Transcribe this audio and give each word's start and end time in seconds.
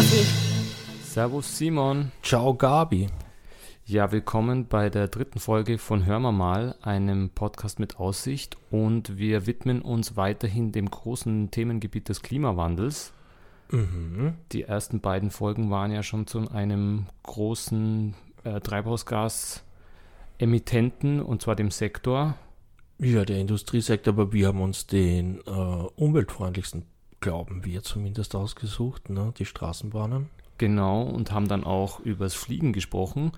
Ossi. 0.00 0.24
Servus 1.02 1.58
Simon. 1.58 2.12
Ciao 2.22 2.54
Gabi. 2.54 3.08
Ja, 3.84 4.12
willkommen 4.12 4.66
bei 4.66 4.88
der 4.88 5.08
dritten 5.08 5.40
Folge 5.40 5.76
von 5.76 6.06
Hör 6.06 6.18
mal 6.20 6.32
mal, 6.32 6.74
einem 6.80 7.28
Podcast 7.28 7.78
mit 7.78 8.00
Aussicht. 8.00 8.56
Und 8.70 9.18
wir 9.18 9.46
widmen 9.46 9.82
uns 9.82 10.16
weiterhin 10.16 10.72
dem 10.72 10.90
großen 10.90 11.50
Themengebiet 11.50 12.08
des 12.08 12.22
Klimawandels. 12.22 13.12
Mhm. 13.70 14.32
Die 14.52 14.62
ersten 14.62 15.00
beiden 15.00 15.30
Folgen 15.30 15.70
waren 15.70 15.92
ja 15.92 16.02
schon 16.02 16.26
zu 16.26 16.50
einem 16.50 17.04
großen 17.24 18.14
äh, 18.44 18.58
Treibhausgasemittenten, 18.58 21.20
und 21.20 21.42
zwar 21.42 21.56
dem 21.56 21.70
Sektor. 21.70 22.36
Ja, 22.98 23.26
der 23.26 23.36
Industriesektor, 23.36 24.14
aber 24.14 24.32
wir 24.32 24.48
haben 24.48 24.62
uns 24.62 24.86
den 24.86 25.40
äh, 25.40 25.50
umweltfreundlichsten, 25.50 26.84
glauben 27.20 27.64
wir 27.64 27.82
zumindest, 27.82 28.34
ausgesucht, 28.34 29.10
ne? 29.10 29.32
die 29.38 29.44
Straßenbahnen. 29.44 30.28
Genau, 30.58 31.02
und 31.02 31.32
haben 31.32 31.48
dann 31.48 31.64
auch 31.64 32.00
übers 32.00 32.34
Fliegen 32.34 32.72
gesprochen. 32.72 33.32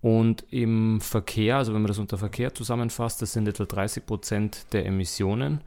Und 0.00 0.44
im 0.50 1.00
Verkehr, 1.00 1.56
also 1.56 1.74
wenn 1.74 1.82
man 1.82 1.88
das 1.88 1.98
unter 1.98 2.18
Verkehr 2.18 2.54
zusammenfasst, 2.54 3.22
das 3.22 3.32
sind 3.32 3.46
etwa 3.48 3.64
30 3.64 4.04
Prozent 4.04 4.66
der 4.72 4.86
Emissionen. 4.86 5.60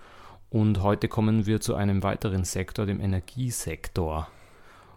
Und 0.49 0.81
heute 0.83 1.07
kommen 1.07 1.45
wir 1.45 1.59
zu 1.61 1.75
einem 1.75 2.03
weiteren 2.03 2.43
Sektor, 2.43 2.85
dem 2.85 2.99
Energiesektor. 3.01 4.27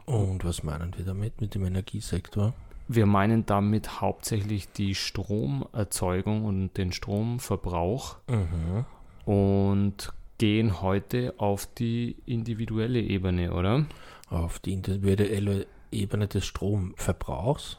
Und 0.07 0.45
was 0.45 0.63
meinen 0.63 0.97
wir 0.97 1.05
damit, 1.05 1.41
mit 1.41 1.55
dem 1.55 1.65
Energiesektor? 1.65 2.53
Wir 2.89 3.07
meinen 3.07 3.45
damit 3.45 4.01
hauptsächlich 4.01 4.73
die 4.73 4.95
Stromerzeugung 4.95 6.45
und 6.45 6.77
den 6.77 6.93
Stromverbrauch 6.93 8.17
Mhm. 8.29 8.87
und 9.25 10.13
gehen 10.39 10.81
heute 10.81 11.35
auf 11.39 11.67
die 11.67 12.17
individuelle 12.27 13.01
Ebene, 13.01 13.53
oder? 13.53 13.87
Auf 14.31 14.59
die 14.59 14.73
individuelle 14.73 15.67
Ebene 15.91 16.29
des 16.29 16.47
Stromverbrauchs. 16.47 17.79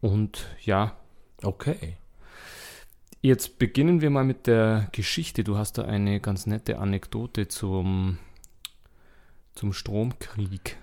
Und 0.00 0.46
ja, 0.62 0.96
Okay. 1.42 1.96
Jetzt 3.22 3.58
beginnen 3.58 4.00
wir 4.00 4.10
mal 4.10 4.24
mit 4.24 4.46
der 4.46 4.88
Geschichte. 4.92 5.44
Du 5.44 5.56
hast 5.56 5.78
da 5.78 5.82
eine 5.82 6.20
ganz 6.20 6.46
nette 6.46 6.78
Anekdote 6.78 7.48
zum, 7.48 8.18
zum 9.54 9.72
Stromkrieg. 9.72 10.76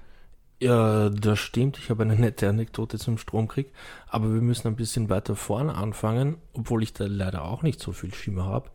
Ja, 0.59 1.09
das 1.09 1.39
stimmt. 1.39 1.77
Ich 1.77 1.89
habe 1.89 2.03
eine 2.03 2.15
nette 2.15 2.49
Anekdote 2.49 2.97
zum 2.97 3.17
Stromkrieg. 3.17 3.71
Aber 4.07 4.33
wir 4.33 4.41
müssen 4.41 4.67
ein 4.67 4.75
bisschen 4.75 5.09
weiter 5.09 5.35
vorne 5.35 5.75
anfangen, 5.75 6.37
obwohl 6.53 6.83
ich 6.83 6.93
da 6.93 7.05
leider 7.05 7.43
auch 7.43 7.61
nicht 7.61 7.79
so 7.79 7.91
viel 7.91 8.13
Schimmer 8.13 8.45
habe. 8.45 8.69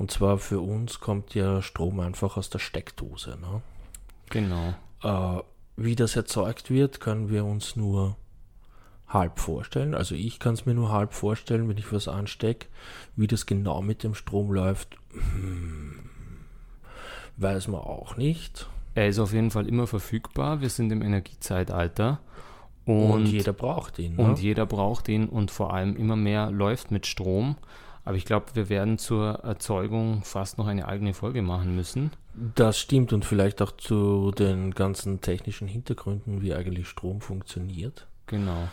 Und 0.00 0.10
zwar 0.10 0.38
für 0.38 0.60
uns 0.60 0.98
kommt 0.98 1.34
ja 1.34 1.60
Strom 1.60 2.00
einfach 2.00 2.38
aus 2.38 2.48
der 2.48 2.58
Steckdose. 2.58 3.36
Ne? 3.38 3.60
Genau. 4.30 4.72
Äh, 5.02 5.42
wie 5.76 5.94
das 5.94 6.16
erzeugt 6.16 6.70
wird, 6.70 7.00
können 7.00 7.28
wir 7.28 7.44
uns 7.44 7.76
nur 7.76 8.16
halb 9.08 9.38
vorstellen. 9.38 9.94
Also 9.94 10.14
ich 10.14 10.38
kann 10.38 10.54
es 10.54 10.64
mir 10.64 10.72
nur 10.72 10.90
halb 10.90 11.12
vorstellen, 11.12 11.68
wenn 11.68 11.76
ich 11.76 11.92
was 11.92 12.08
anstecke. 12.08 12.68
Wie 13.14 13.26
das 13.26 13.44
genau 13.44 13.82
mit 13.82 14.02
dem 14.02 14.14
Strom 14.14 14.50
läuft, 14.52 14.96
hm, 15.12 15.98
weiß 17.36 17.68
man 17.68 17.82
auch 17.82 18.16
nicht. 18.16 18.70
Er 18.94 19.06
ist 19.06 19.18
auf 19.18 19.34
jeden 19.34 19.50
Fall 19.50 19.68
immer 19.68 19.86
verfügbar. 19.86 20.62
Wir 20.62 20.70
sind 20.70 20.90
im 20.92 21.02
Energiezeitalter. 21.02 22.20
Und, 22.86 23.10
Und, 23.10 23.26
jeder 23.26 23.52
braucht 23.52 23.98
ihn. 23.98 24.16
Ne? 24.16 24.22
und 24.22 24.40
jeder 24.40 24.64
braucht 24.64 25.10
ihn 25.10 25.28
und 25.28 25.50
vor 25.50 25.74
allem 25.74 25.94
immer 25.94 26.16
mehr 26.16 26.50
läuft 26.50 26.90
mit 26.90 27.06
Strom. 27.06 27.56
Aber 28.10 28.16
ich 28.16 28.24
glaube, 28.24 28.46
wir 28.54 28.68
werden 28.68 28.98
zur 28.98 29.34
Erzeugung 29.44 30.24
fast 30.24 30.58
noch 30.58 30.66
eine 30.66 30.88
eigene 30.88 31.14
Folge 31.14 31.42
machen 31.42 31.76
müssen. 31.76 32.10
Das 32.56 32.76
stimmt 32.76 33.12
und 33.12 33.24
vielleicht 33.24 33.62
auch 33.62 33.70
zu 33.70 34.32
den 34.32 34.72
ganzen 34.72 35.20
technischen 35.20 35.68
Hintergründen, 35.68 36.42
wie 36.42 36.52
eigentlich 36.52 36.88
Strom 36.88 37.20
funktioniert. 37.20 38.08
Genau. 38.26 38.66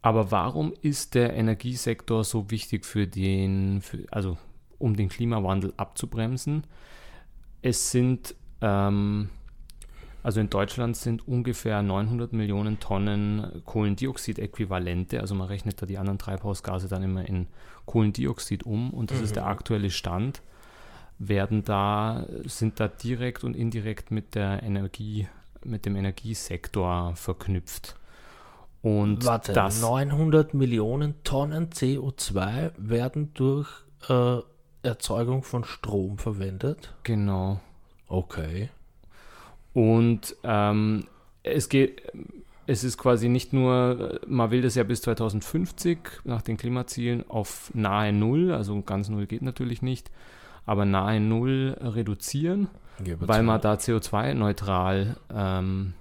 Aber 0.00 0.32
warum 0.32 0.74
ist 0.82 1.14
der 1.14 1.34
Energiesektor 1.34 2.24
so 2.24 2.50
wichtig 2.50 2.84
für 2.84 3.06
den, 3.06 3.80
für, 3.80 4.06
also 4.10 4.38
um 4.80 4.96
den 4.96 5.08
Klimawandel 5.08 5.72
abzubremsen? 5.76 6.66
Es 7.62 7.92
sind, 7.92 8.34
ähm, 8.60 9.30
also 10.22 10.40
in 10.40 10.50
Deutschland 10.50 10.96
sind 10.96 11.26
ungefähr 11.26 11.82
900 11.82 12.32
Millionen 12.32 12.78
Tonnen 12.78 13.62
Kohlendioxid-Äquivalente, 13.64 15.20
also 15.20 15.34
man 15.34 15.48
rechnet 15.48 15.82
da 15.82 15.86
die 15.86 15.98
anderen 15.98 16.18
Treibhausgase 16.18 16.88
dann 16.88 17.02
immer 17.02 17.28
in 17.28 17.48
Kohlendioxid 17.86 18.64
um 18.64 18.90
und 18.92 19.10
das 19.10 19.20
ist 19.20 19.36
der 19.36 19.46
aktuelle 19.46 19.90
Stand, 19.90 20.42
werden 21.18 21.64
da, 21.64 22.26
sind 22.44 22.78
da 22.80 22.88
direkt 22.88 23.44
und 23.44 23.54
indirekt 23.54 24.10
mit 24.10 24.34
der 24.34 24.62
Energie, 24.62 25.28
mit 25.64 25.86
dem 25.86 25.96
Energiesektor 25.96 27.14
verknüpft. 27.16 27.96
Und 28.82 29.24
Warte, 29.24 29.52
das 29.52 29.80
900 29.80 30.54
Millionen 30.54 31.22
Tonnen 31.22 31.70
CO2 31.70 32.72
werden 32.76 33.32
durch 33.34 33.68
äh, 34.08 34.38
Erzeugung 34.82 35.44
von 35.44 35.64
Strom 35.64 36.18
verwendet. 36.18 36.92
genau. 37.04 37.60
Okay. 38.08 38.68
Und 39.74 40.36
ähm, 40.44 41.04
es 41.42 41.68
geht, 41.68 42.02
es 42.66 42.84
ist 42.84 42.98
quasi 42.98 43.28
nicht 43.28 43.52
nur, 43.52 44.20
man 44.26 44.50
will 44.50 44.62
das 44.62 44.74
ja 44.74 44.84
bis 44.84 45.02
2050 45.02 45.98
nach 46.24 46.42
den 46.42 46.56
Klimazielen 46.56 47.28
auf 47.28 47.70
nahe 47.74 48.12
Null, 48.12 48.52
also 48.52 48.80
ganz 48.82 49.08
Null 49.08 49.26
geht 49.26 49.42
natürlich 49.42 49.82
nicht, 49.82 50.10
aber 50.66 50.84
nahe 50.84 51.20
Null 51.20 51.76
reduzieren, 51.80 52.68
weil 53.18 53.42
man 53.42 53.60
da 53.60 53.74
CO2-neutral, 53.74 55.16
ähm, 55.34 55.94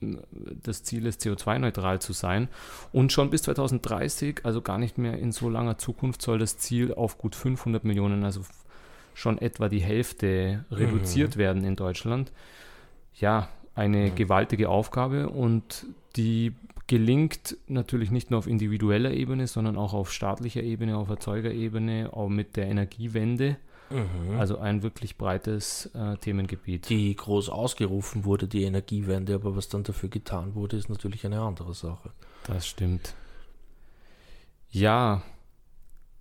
das 0.00 0.82
Ziel 0.82 1.06
ist, 1.06 1.20
CO2-neutral 1.22 2.00
zu 2.00 2.12
sein. 2.12 2.48
Und 2.90 3.12
schon 3.12 3.30
bis 3.30 3.42
2030, 3.42 4.40
also 4.44 4.60
gar 4.60 4.78
nicht 4.78 4.98
mehr 4.98 5.18
in 5.18 5.30
so 5.30 5.48
langer 5.48 5.78
Zukunft, 5.78 6.22
soll 6.22 6.38
das 6.38 6.58
Ziel 6.58 6.92
auf 6.94 7.18
gut 7.18 7.36
500 7.36 7.84
Millionen, 7.84 8.24
also 8.24 8.42
schon 9.14 9.38
etwa 9.38 9.68
die 9.68 9.82
Hälfte 9.82 10.64
reduziert 10.70 11.36
werden 11.36 11.64
in 11.64 11.76
Deutschland. 11.76 12.32
Ja, 13.14 13.48
eine 13.74 14.10
gewaltige 14.10 14.68
Aufgabe 14.68 15.28
und 15.28 15.86
die 16.16 16.52
gelingt 16.86 17.56
natürlich 17.68 18.10
nicht 18.10 18.30
nur 18.30 18.38
auf 18.38 18.46
individueller 18.46 19.12
Ebene, 19.12 19.46
sondern 19.46 19.76
auch 19.76 19.94
auf 19.94 20.12
staatlicher 20.12 20.62
Ebene, 20.62 20.96
auf 20.96 21.08
Erzeugerebene, 21.08 22.10
auch 22.12 22.28
mit 22.28 22.56
der 22.56 22.66
Energiewende. 22.66 23.56
Mhm. 23.90 24.38
Also 24.38 24.58
ein 24.58 24.82
wirklich 24.82 25.16
breites 25.16 25.86
äh, 25.94 26.16
Themengebiet. 26.16 26.88
die 26.88 27.14
groß 27.14 27.48
ausgerufen 27.50 28.24
wurde, 28.24 28.48
die 28.48 28.64
Energiewende, 28.64 29.34
aber 29.34 29.56
was 29.56 29.68
dann 29.68 29.84
dafür 29.84 30.08
getan 30.08 30.54
wurde, 30.54 30.76
ist 30.76 30.88
natürlich 30.88 31.24
eine 31.26 31.40
andere 31.40 31.74
Sache. 31.74 32.10
Das 32.46 32.66
stimmt. 32.66 33.14
Ja, 34.70 35.22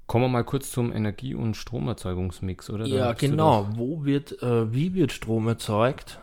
kommen 0.08 0.26
wir 0.26 0.30
mal 0.30 0.44
kurz 0.44 0.72
zum 0.72 0.92
Energie- 0.92 1.36
und 1.36 1.56
Stromerzeugungsmix, 1.56 2.70
oder? 2.70 2.88
Da 2.88 2.96
Ja, 2.96 3.14
genau. 3.14 3.68
Wo 3.76 4.04
wird, 4.04 4.42
äh, 4.44 4.74
wie 4.74 4.94
wird 4.94 5.14
Strom 5.14 5.48
erzeugt? 5.48 6.20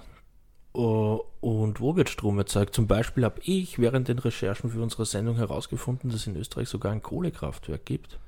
Äh, 0.78 1.18
und 1.40 1.80
wo 1.80 1.96
wird 1.96 2.08
Strom 2.08 2.38
erzeugt? 2.38 2.74
Zum 2.74 2.86
Beispiel 2.86 3.24
habe 3.24 3.40
ich 3.42 3.78
während 3.78 4.08
den 4.08 4.18
Recherchen 4.18 4.70
für 4.70 4.80
unsere 4.80 5.04
Sendung 5.04 5.36
herausgefunden, 5.36 6.10
dass 6.10 6.20
es 6.20 6.26
in 6.26 6.36
Österreich 6.36 6.68
sogar 6.68 6.92
ein 6.92 7.02
Kohlekraftwerk 7.02 7.84
gibt. 7.84 8.18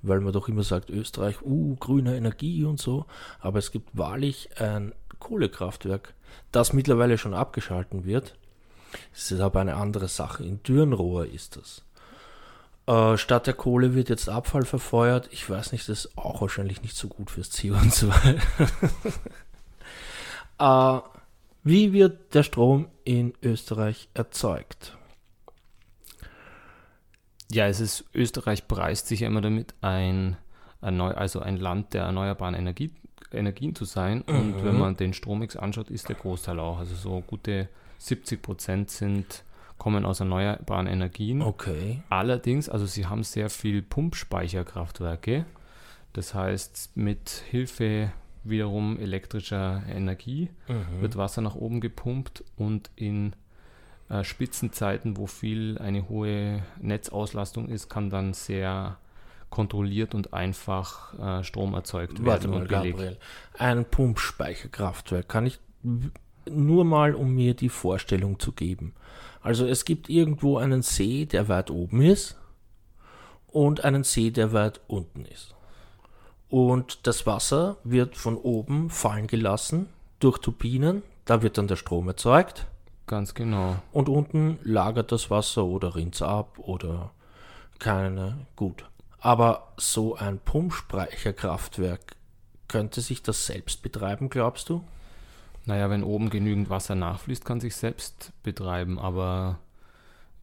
Weil 0.00 0.20
man 0.20 0.32
doch 0.32 0.48
immer 0.48 0.62
sagt, 0.62 0.90
Österreich, 0.90 1.42
uh, 1.42 1.74
grüne 1.76 2.16
Energie 2.16 2.64
und 2.64 2.80
so. 2.80 3.06
Aber 3.40 3.58
es 3.58 3.72
gibt 3.72 3.96
wahrlich 3.96 4.48
ein 4.60 4.94
Kohlekraftwerk, 5.18 6.14
das 6.52 6.72
mittlerweile 6.72 7.18
schon 7.18 7.34
abgeschalten 7.34 8.04
wird. 8.04 8.36
Es 9.12 9.32
ist 9.32 9.40
aber 9.40 9.60
eine 9.60 9.74
andere 9.74 10.06
Sache. 10.06 10.44
In 10.44 10.62
Dürnrohr 10.62 11.26
ist 11.26 11.56
das. 11.56 11.82
Äh, 12.86 13.18
statt 13.18 13.48
der 13.48 13.54
Kohle 13.54 13.94
wird 13.94 14.08
jetzt 14.08 14.28
Abfall 14.28 14.64
verfeuert. 14.64 15.28
Ich 15.32 15.50
weiß 15.50 15.72
nicht, 15.72 15.88
das 15.88 16.04
ist 16.04 16.16
auch 16.16 16.40
wahrscheinlich 16.40 16.82
nicht 16.82 16.96
so 16.96 17.08
gut 17.08 17.32
fürs 17.32 17.50
CO2. 17.50 18.38
äh, 21.00 21.17
wie 21.64 21.92
wird 21.92 22.34
der 22.34 22.42
Strom 22.42 22.88
in 23.04 23.34
Österreich 23.42 24.08
erzeugt? 24.14 24.96
Ja, 27.50 27.66
es 27.66 27.80
ist, 27.80 28.04
Österreich 28.14 28.68
preist 28.68 29.06
sich 29.06 29.20
ja 29.20 29.26
immer 29.28 29.40
damit, 29.40 29.74
ein, 29.80 30.36
erneu, 30.82 31.12
also 31.12 31.40
ein 31.40 31.56
Land 31.56 31.94
der 31.94 32.02
erneuerbaren 32.04 32.54
Energie, 32.54 32.92
Energien 33.32 33.74
zu 33.74 33.84
sein. 33.84 34.22
Und 34.22 34.56
Mhm. 34.58 34.64
wenn 34.64 34.78
man 34.78 34.96
den 34.96 35.12
Strommix 35.14 35.56
anschaut, 35.56 35.90
ist 35.90 36.08
der 36.08 36.16
Großteil 36.16 36.58
auch. 36.60 36.78
Also 36.78 36.94
so 36.94 37.22
gute 37.26 37.68
70 37.98 38.42
Prozent 38.42 38.90
sind, 38.90 39.44
kommen 39.78 40.04
aus 40.04 40.20
erneuerbaren 40.20 40.86
Energien. 40.86 41.40
Okay. 41.42 42.02
Allerdings, 42.10 42.68
also 42.68 42.84
sie 42.86 43.06
haben 43.06 43.22
sehr 43.22 43.48
viel 43.50 43.80
Pumpspeicherkraftwerke. 43.82 45.46
Das 46.12 46.34
heißt, 46.34 46.96
mit 46.96 47.30
Hilfe 47.50 48.12
wiederum 48.50 48.98
elektrischer 48.98 49.82
Energie 49.88 50.50
Mhm. 50.68 51.00
wird 51.02 51.16
Wasser 51.16 51.40
nach 51.42 51.54
oben 51.54 51.80
gepumpt 51.80 52.44
und 52.56 52.90
in 52.96 53.34
äh, 54.10 54.24
Spitzenzeiten, 54.24 55.16
wo 55.16 55.26
viel 55.26 55.78
eine 55.78 56.08
hohe 56.08 56.62
Netzauslastung 56.80 57.68
ist, 57.68 57.88
kann 57.88 58.10
dann 58.10 58.32
sehr 58.34 58.96
kontrolliert 59.50 60.14
und 60.14 60.32
einfach 60.34 61.18
äh, 61.18 61.44
Strom 61.44 61.74
erzeugt 61.74 62.24
Warte 62.24 62.44
werden 62.44 62.50
mal, 62.50 62.60
und 62.62 62.68
gelegt. 62.68 62.96
Gabriel. 62.98 63.16
Ein 63.58 63.84
Pumpspeicherkraftwerk. 63.84 65.28
Kann 65.28 65.46
ich. 65.46 65.58
nur 66.50 66.84
mal, 66.84 67.14
um 67.14 67.34
mir 67.34 67.54
die 67.54 67.68
Vorstellung 67.68 68.38
zu 68.38 68.52
geben. 68.52 68.94
Also 69.42 69.66
es 69.66 69.84
gibt 69.84 70.08
irgendwo 70.08 70.56
einen 70.58 70.82
See, 70.82 71.26
der 71.26 71.48
weit 71.48 71.70
oben 71.70 72.00
ist 72.02 72.36
und 73.46 73.84
einen 73.84 74.04
See, 74.04 74.30
der 74.30 74.52
weit 74.52 74.80
unten 74.86 75.24
ist. 75.26 75.54
Und 76.48 77.06
das 77.06 77.26
Wasser 77.26 77.76
wird 77.84 78.16
von 78.16 78.36
oben 78.36 78.90
fallen 78.90 79.26
gelassen 79.26 79.88
durch 80.20 80.38
Turbinen, 80.38 81.02
da 81.24 81.42
wird 81.42 81.58
dann 81.58 81.68
der 81.68 81.76
Strom 81.76 82.08
erzeugt. 82.08 82.66
Ganz 83.06 83.34
genau. 83.34 83.76
Und 83.92 84.08
unten 84.08 84.58
lagert 84.62 85.12
das 85.12 85.30
Wasser 85.30 85.64
oder 85.64 85.94
rinnt 85.94 86.20
ab 86.22 86.58
oder 86.58 87.10
keine. 87.78 88.46
Gut. 88.56 88.84
Aber 89.20 89.72
so 89.76 90.16
ein 90.16 90.38
Pumpspeicherkraftwerk, 90.38 92.16
könnte 92.68 93.00
sich 93.00 93.22
das 93.22 93.46
selbst 93.46 93.82
betreiben, 93.82 94.28
glaubst 94.28 94.68
du? 94.68 94.84
Naja, 95.64 95.90
wenn 95.90 96.04
oben 96.04 96.30
genügend 96.30 96.70
Wasser 96.70 96.94
nachfließt, 96.94 97.44
kann 97.44 97.60
sich 97.60 97.74
selbst 97.76 98.32
betreiben, 98.42 98.98
aber 98.98 99.58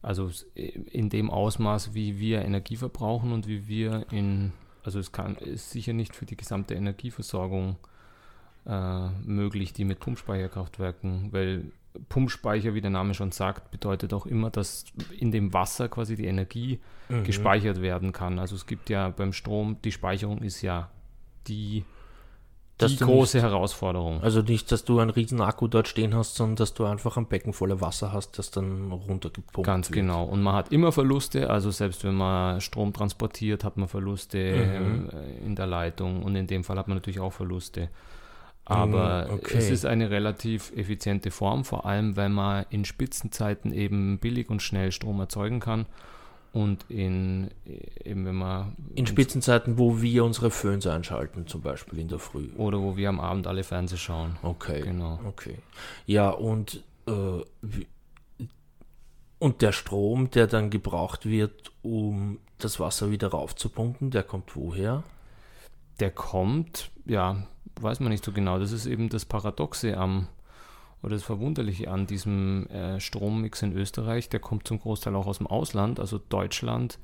also 0.02 0.30
in 0.54 1.08
dem 1.08 1.30
Ausmaß, 1.30 1.94
wie 1.94 2.18
wir 2.18 2.42
Energie 2.42 2.76
verbrauchen 2.76 3.32
und 3.32 3.48
wie 3.48 3.66
wir 3.66 4.06
in, 4.10 4.52
also 4.86 4.98
es 4.98 5.12
kann, 5.12 5.36
ist 5.36 5.70
sicher 5.70 5.92
nicht 5.92 6.14
für 6.14 6.26
die 6.26 6.36
gesamte 6.36 6.74
Energieversorgung 6.74 7.76
äh, 8.66 9.08
möglich, 9.24 9.72
die 9.72 9.84
mit 9.84 10.00
Pumpspeicherkraftwerken, 10.00 11.32
weil 11.32 11.72
Pumpspeicher, 12.08 12.74
wie 12.74 12.80
der 12.80 12.90
Name 12.90 13.14
schon 13.14 13.32
sagt, 13.32 13.70
bedeutet 13.70 14.12
auch 14.12 14.26
immer, 14.26 14.50
dass 14.50 14.84
in 15.18 15.30
dem 15.30 15.52
Wasser 15.52 15.88
quasi 15.88 16.16
die 16.16 16.26
Energie 16.26 16.80
mhm. 17.08 17.24
gespeichert 17.24 17.80
werden 17.80 18.12
kann. 18.12 18.38
Also 18.38 18.54
es 18.54 18.66
gibt 18.66 18.90
ja 18.90 19.08
beim 19.08 19.32
Strom, 19.32 19.76
die 19.82 19.92
Speicherung 19.92 20.38
ist 20.42 20.62
ja 20.62 20.90
die 21.46 21.84
die 22.80 22.96
große 22.96 23.38
nicht, 23.38 23.44
Herausforderung. 23.44 24.22
Also 24.22 24.42
nicht, 24.42 24.70
dass 24.70 24.84
du 24.84 24.98
einen 24.98 25.10
riesen 25.10 25.40
Akku 25.40 25.66
dort 25.66 25.88
stehen 25.88 26.14
hast, 26.14 26.34
sondern 26.34 26.56
dass 26.56 26.74
du 26.74 26.84
einfach 26.84 27.16
ein 27.16 27.26
Becken 27.26 27.52
voller 27.52 27.80
Wasser 27.80 28.12
hast, 28.12 28.38
das 28.38 28.50
dann 28.50 28.92
runtergepumpt 28.92 29.66
Ganz 29.66 29.88
wird. 29.88 29.96
genau. 29.96 30.24
Und 30.24 30.42
man 30.42 30.54
hat 30.54 30.72
immer 30.72 30.92
Verluste, 30.92 31.48
also 31.48 31.70
selbst 31.70 32.04
wenn 32.04 32.14
man 32.14 32.60
Strom 32.60 32.92
transportiert, 32.92 33.64
hat 33.64 33.76
man 33.76 33.88
Verluste 33.88 34.38
mhm. 34.38 35.08
Äh, 35.10 35.46
in 35.46 35.56
der 35.56 35.66
Leitung 35.66 36.22
und 36.22 36.36
in 36.36 36.46
dem 36.46 36.64
Fall 36.64 36.78
hat 36.78 36.88
man 36.88 36.98
natürlich 36.98 37.20
auch 37.20 37.32
Verluste. 37.32 37.88
Aber 38.68 39.28
mm, 39.28 39.34
okay. 39.34 39.58
es 39.58 39.70
ist 39.70 39.86
eine 39.86 40.10
relativ 40.10 40.72
effiziente 40.74 41.30
Form, 41.30 41.64
vor 41.64 41.86
allem 41.86 42.16
weil 42.16 42.30
man 42.30 42.66
in 42.68 42.84
Spitzenzeiten 42.84 43.72
eben 43.72 44.18
billig 44.18 44.50
und 44.50 44.60
schnell 44.60 44.90
Strom 44.90 45.20
erzeugen 45.20 45.60
kann 45.60 45.86
und 46.56 46.86
in, 46.88 47.50
eben 48.02 48.24
wenn 48.24 48.34
man. 48.34 48.76
In 48.94 49.06
Spitzenzeiten, 49.06 49.76
wo 49.76 50.00
wir 50.00 50.24
unsere 50.24 50.50
Föhns 50.50 50.86
einschalten, 50.86 51.46
zum 51.46 51.60
Beispiel 51.60 51.98
in 51.98 52.08
der 52.08 52.18
Früh. 52.18 52.48
Oder 52.56 52.80
wo 52.80 52.96
wir 52.96 53.10
am 53.10 53.20
Abend 53.20 53.46
alle 53.46 53.62
Fernsehen 53.62 53.98
schauen. 53.98 54.38
Okay. 54.42 54.80
Genau. 54.80 55.20
Okay. 55.28 55.58
Ja, 56.06 56.30
und, 56.30 56.82
äh, 57.06 57.42
und 59.38 59.60
der 59.60 59.72
Strom, 59.72 60.30
der 60.30 60.46
dann 60.46 60.70
gebraucht 60.70 61.26
wird, 61.26 61.72
um 61.82 62.38
das 62.56 62.80
Wasser 62.80 63.10
wieder 63.10 63.28
raufzupumpen, 63.28 64.10
der 64.10 64.22
kommt 64.22 64.56
woher? 64.56 65.02
Der 66.00 66.10
kommt, 66.10 66.90
ja, 67.04 67.46
weiß 67.82 68.00
man 68.00 68.08
nicht 68.08 68.24
so 68.24 68.32
genau. 68.32 68.58
Das 68.58 68.72
ist 68.72 68.86
eben 68.86 69.10
das 69.10 69.26
Paradoxe 69.26 69.94
am 69.98 70.28
oder 71.02 71.14
das 71.14 71.22
Verwunderliche 71.22 71.90
an 71.90 72.06
diesem 72.06 72.66
äh, 72.68 73.00
Strommix 73.00 73.62
in 73.62 73.72
Österreich, 73.72 74.28
der 74.28 74.40
kommt 74.40 74.66
zum 74.66 74.80
Großteil 74.80 75.14
auch 75.14 75.26
aus 75.26 75.38
dem 75.38 75.46
Ausland, 75.46 76.00
also 76.00 76.18
Deutschland. 76.18 76.98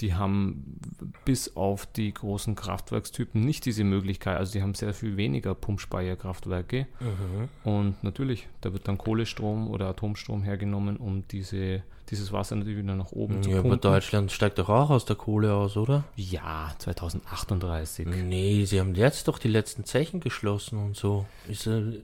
Die 0.00 0.14
haben 0.14 0.78
bis 1.24 1.56
auf 1.56 1.86
die 1.86 2.12
großen 2.12 2.54
Kraftwerkstypen 2.54 3.40
nicht 3.40 3.64
diese 3.64 3.82
Möglichkeit. 3.82 4.36
Also 4.36 4.52
die 4.52 4.62
haben 4.62 4.74
sehr 4.74 4.92
viel 4.92 5.16
weniger 5.16 5.54
Pumpspeicherkraftwerke. 5.54 6.86
Mhm. 7.00 7.48
Und 7.64 8.04
natürlich, 8.04 8.46
da 8.60 8.74
wird 8.74 8.88
dann 8.88 8.98
Kohlestrom 8.98 9.70
oder 9.70 9.86
Atomstrom 9.88 10.42
hergenommen, 10.42 10.98
um 10.98 11.26
diese, 11.28 11.82
dieses 12.10 12.30
Wasser 12.30 12.56
natürlich 12.56 12.76
wieder 12.76 12.94
nach 12.94 13.12
oben 13.12 13.36
ja, 13.36 13.42
zu 13.42 13.50
pumpen. 13.52 13.72
Aber 13.72 13.76
Deutschland 13.78 14.32
steigt 14.32 14.58
doch 14.58 14.68
auch 14.68 14.90
aus 14.90 15.06
der 15.06 15.16
Kohle 15.16 15.54
aus, 15.54 15.78
oder? 15.78 16.04
Ja, 16.14 16.74
2038. 16.76 18.06
Nee, 18.06 18.66
sie 18.66 18.80
haben 18.80 18.94
jetzt 18.94 19.28
doch 19.28 19.38
die 19.38 19.48
letzten 19.48 19.84
Zechen 19.86 20.20
geschlossen 20.20 20.78
und 20.78 20.94
so. 20.94 21.24
Ist, 21.48 21.66
äh, 21.66 22.02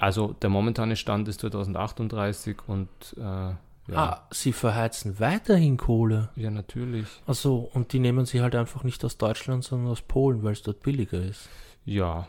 also 0.00 0.32
der 0.32 0.48
momentane 0.48 0.96
Stand 0.96 1.28
ist 1.28 1.40
2038 1.40 2.56
und 2.66 2.88
äh, 3.18 3.20
ja. 3.20 3.56
Ah, 3.96 4.26
sie 4.30 4.52
verheizen 4.52 5.20
weiterhin 5.20 5.76
Kohle. 5.76 6.30
Ja, 6.36 6.50
natürlich. 6.50 7.06
Achso, 7.26 7.70
und 7.74 7.92
die 7.92 7.98
nehmen 7.98 8.24
sie 8.24 8.40
halt 8.40 8.54
einfach 8.54 8.82
nicht 8.82 9.04
aus 9.04 9.18
Deutschland, 9.18 9.64
sondern 9.64 9.90
aus 9.90 10.00
Polen, 10.00 10.42
weil 10.42 10.52
es 10.52 10.62
dort 10.62 10.82
billiger 10.82 11.20
ist. 11.22 11.48
Ja. 11.84 12.26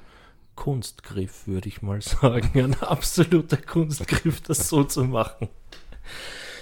Kunstgriff, 0.56 1.48
würde 1.48 1.70
ich 1.70 1.82
mal 1.82 2.02
sagen. 2.02 2.50
Ein 2.60 2.82
absoluter 2.82 3.58
Kunstgriff, 3.58 4.42
das 4.42 4.68
so 4.68 4.84
zu 4.84 5.04
machen. 5.06 5.48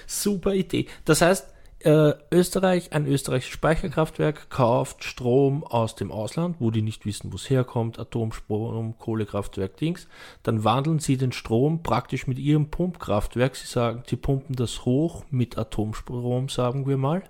Super 0.05 0.53
Idee. 0.53 0.87
Das 1.05 1.21
heißt, 1.21 1.53
äh, 1.79 2.13
Österreich, 2.31 2.91
ein 2.93 3.07
österreichisches 3.07 3.53
Speicherkraftwerk 3.53 4.49
kauft 4.49 5.03
Strom 5.03 5.63
aus 5.63 5.95
dem 5.95 6.11
Ausland, 6.11 6.57
wo 6.59 6.71
die 6.71 6.81
nicht 6.81 7.05
wissen, 7.05 7.31
wo 7.31 7.37
es 7.37 7.49
herkommt, 7.49 7.99
Atomstrom, 7.99 8.97
Kohlekraftwerk, 8.97 9.77
Dings. 9.77 10.07
Dann 10.43 10.63
wandeln 10.63 10.99
sie 10.99 11.17
den 11.17 11.31
Strom 11.31 11.81
praktisch 11.81 12.27
mit 12.27 12.37
ihrem 12.37 12.69
Pumpkraftwerk. 12.69 13.55
Sie 13.55 13.67
sagen, 13.67 14.03
sie 14.07 14.17
pumpen 14.17 14.55
das 14.55 14.85
hoch 14.85 15.23
mit 15.29 15.57
Atomstrom, 15.57 16.49
sagen 16.49 16.87
wir 16.87 16.97
mal 16.97 17.23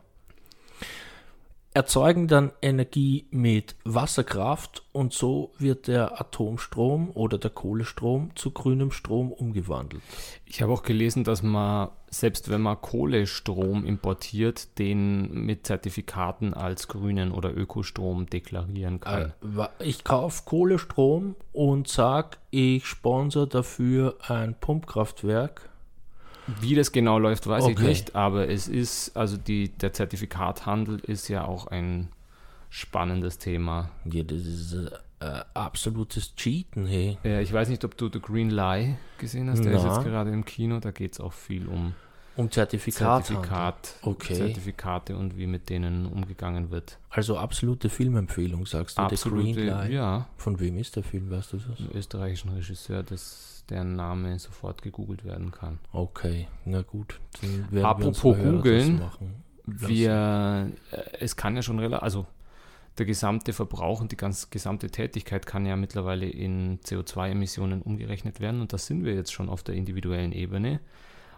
erzeugen 1.74 2.28
dann 2.28 2.52
Energie 2.62 3.28
mit 3.31 3.75
Wasserkraft 3.84 4.84
und 4.92 5.13
so 5.13 5.54
wird 5.60 5.88
der 5.88 6.19
Atomstrom 6.19 7.12
oder 7.13 7.38
der 7.38 7.52
Kohlestrom 7.52 8.31
zu 8.36 8.52
grünem 8.52 8.92
Strom 8.92 9.31
umgewandelt. 9.31 10.02
Ich 10.45 10.62
habe 10.62 10.74
auch 10.74 10.84
gelesen, 10.84 11.24
dass 11.24 11.44
man, 11.44 11.90
selbst 12.11 12.50
wenn 12.50 12.61
man 12.61 12.81
Kohlestrom 12.81 13.85
importiert, 13.85 14.77
den 14.79 15.45
mit 15.45 15.67
Zertifikaten 15.67 16.53
als 16.53 16.88
grünen 16.88 17.31
oder 17.31 17.56
Ökostrom 17.56 18.25
deklarieren 18.25 19.00
kann. 19.00 19.33
Äh, 19.57 19.67
ich 19.83 20.03
kaufe 20.03 20.44
Kohlestrom 20.45 21.35
und 21.53 21.88
sage, 21.88 22.38
ich 22.50 22.85
sponsere 22.85 23.47
dafür 23.47 24.17
ein 24.27 24.56
Pumpkraftwerk 24.59 25.69
wie 26.61 26.75
das 26.75 26.91
genau 26.91 27.19
läuft, 27.19 27.47
weiß 27.47 27.65
okay. 27.65 27.73
ich 27.73 27.79
nicht, 27.79 28.15
aber 28.15 28.50
es 28.50 28.67
ist, 28.67 29.15
also 29.15 29.38
die, 29.38 29.69
der 29.69 29.94
Zertifikathandel 29.94 31.00
ist 31.00 31.27
ja 31.27 31.45
auch 31.45 31.67
ein 31.67 32.09
spannendes 32.69 33.38
Thema. 33.38 33.89
Ja, 34.06 34.23
das 34.23 34.45
ist 34.45 34.73
äh, 35.19 35.42
absolutes 35.54 36.35
Cheaten, 36.35 36.85
hey. 36.85 37.18
Ja, 37.23 37.42
ich 37.42 37.52
weiß 37.52 37.69
nicht, 37.69 37.83
ob 37.83 37.97
du 37.97 38.09
The 38.11 38.19
Green 38.19 38.49
Lie 38.49 38.97
gesehen 39.18 39.49
hast, 39.49 39.64
der 39.64 39.71
Na. 39.73 39.78
ist 39.78 39.83
jetzt 39.83 40.04
gerade 40.04 40.31
im 40.31 40.45
Kino, 40.45 40.80
da 40.80 40.92
geht 40.92 41.14
es 41.14 41.19
auch 41.19 41.33
viel 41.33 41.68
um 41.68 41.94
um 42.40 42.49
Zertifikat 42.49 43.26
Zertifikat, 43.26 43.95
okay. 44.02 44.33
Zertifikate 44.33 45.18
und 45.18 45.38
wie 45.38 45.45
mit 45.45 45.69
denen 45.69 46.06
umgegangen 46.06 46.71
wird. 46.71 46.97
Also 47.09 47.38
absolute 47.38 47.90
Filmempfehlung, 47.90 48.66
sagst 48.66 48.97
du? 48.97 49.02
Absolute, 49.02 49.47
The 49.47 49.54
Green 49.54 49.66
Lie. 49.66 49.95
Ja. 49.95 50.26
Von 50.38 50.57
wem 50.61 50.78
ist 50.78 50.95
der 50.95 51.04
Film, 51.04 51.30
weißt 51.30 51.52
du 51.52 51.57
das? 51.57 51.80
Ein 51.80 51.90
österreichischen 51.94 52.52
Regisseur, 52.52 53.04
das 53.04 53.66
deren 53.69 53.97
Name 53.97 54.40
sofort 54.40 54.81
gegoogelt 54.81 55.26
werden 55.26 55.52
kann. 55.52 55.80
Okay, 55.92 56.47
na 56.64 56.81
gut. 56.81 57.19
Apropos 57.81 58.38
googeln, 58.38 59.02
wir, 59.66 60.71
äh, 60.92 60.97
es 61.19 61.35
kann 61.35 61.57
ja 61.57 61.61
schon 61.61 61.78
relativ, 61.80 62.04
also 62.04 62.26
der 62.99 63.06
gesamte 63.06 63.53
Verbrauch 63.53 64.01
und 64.01 64.11
die 64.11 64.18
ganz 64.18 64.49
gesamte 64.49 64.89
Tätigkeit 64.89 65.45
kann 65.45 65.65
ja 65.65 65.75
mittlerweile 65.75 66.27
in 66.27 66.79
CO2-Emissionen 66.81 67.81
umgerechnet 67.81 68.39
werden. 68.39 68.61
Und 68.61 68.73
da 68.73 68.77
sind 68.77 69.06
wir 69.06 69.15
jetzt 69.15 69.33
schon 69.33 69.49
auf 69.49 69.63
der 69.63 69.75
individuellen 69.75 70.33
Ebene, 70.33 70.79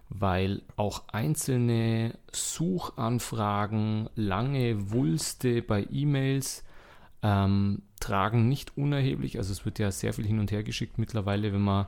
weil 0.09 0.63
auch 0.75 1.07
einzelne 1.09 2.17
Suchanfragen, 2.33 4.09
lange 4.15 4.91
Wulste 4.91 5.61
bei 5.61 5.87
E-Mails 5.89 6.63
ähm, 7.23 7.83
tragen 7.99 8.49
nicht 8.49 8.77
unerheblich, 8.77 9.37
also 9.37 9.51
es 9.51 9.63
wird 9.63 9.79
ja 9.79 9.91
sehr 9.91 10.13
viel 10.13 10.25
hin 10.25 10.39
und 10.39 10.51
her 10.51 10.63
geschickt 10.63 10.97
mittlerweile, 10.97 11.53
wenn 11.53 11.61
man 11.61 11.85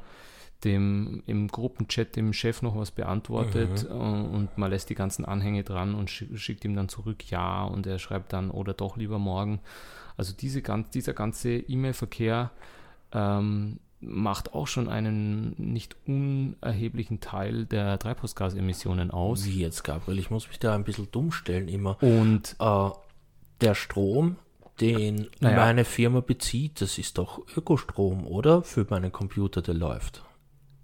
dem 0.64 1.24
im 1.26 1.48
Gruppenchat 1.48 2.16
dem 2.16 2.34
Chef 2.34 2.62
noch 2.62 2.78
was 2.78 2.92
beantwortet 2.92 3.90
mhm. 3.90 4.26
Und 4.26 4.58
man 4.58 4.72
lässt 4.72 4.90
die 4.90 4.96
ganzen 4.96 5.26
Anhänge 5.26 5.64
dran 5.64 5.96
und 5.96 6.10
schickt 6.10 6.66
ihm 6.66 6.76
dann 6.76 6.90
zurück 6.90 7.30
Ja 7.30 7.64
und 7.64 7.86
er 7.88 8.00
schreibt 8.00 8.34
dann 8.34 8.52
oder 8.52 8.74
doch 8.74 8.98
lieber 8.98 9.20
morgen. 9.20 9.60
Also 10.18 10.34
diese 10.34 10.62
dieser 10.62 11.14
ganze 11.14 11.58
E-Mail-Verkehr 11.58 12.52
ähm, 13.14 13.80
macht 14.00 14.54
auch 14.54 14.68
schon 14.68 14.90
einen 14.90 15.56
nicht 15.58 15.96
unerheblichen 16.08 17.20
Teil 17.20 17.66
der 17.66 17.98
Treibhausgasemissionen 18.00 19.12
aus. 19.12 19.46
Wie 19.46 19.60
jetzt, 19.60 19.84
Gabriel? 19.84 20.20
Ich 20.20 20.30
muss 20.30 20.48
mich 20.48 20.60
da 20.60 20.76
ein 20.76 20.84
bisschen 20.84 21.08
dumm 21.12 21.32
stellen 21.32 21.68
immer. 21.68 22.02
Und 22.02 22.56
äh, 22.60 22.90
der 23.62 23.76
Strom, 23.76 24.36
den 24.82 25.28
naja. 25.40 25.58
meine 25.58 25.86
Firma 25.86 26.20
bezieht, 26.20 26.82
das 26.82 26.98
ist 26.98 27.18
doch 27.18 27.42
Ökostrom, 27.56 28.28
oder? 28.28 28.64
Für 28.64 28.86
meinen 28.90 29.12
Computer, 29.12 29.62
der 29.62 29.76
läuft. 29.76 30.24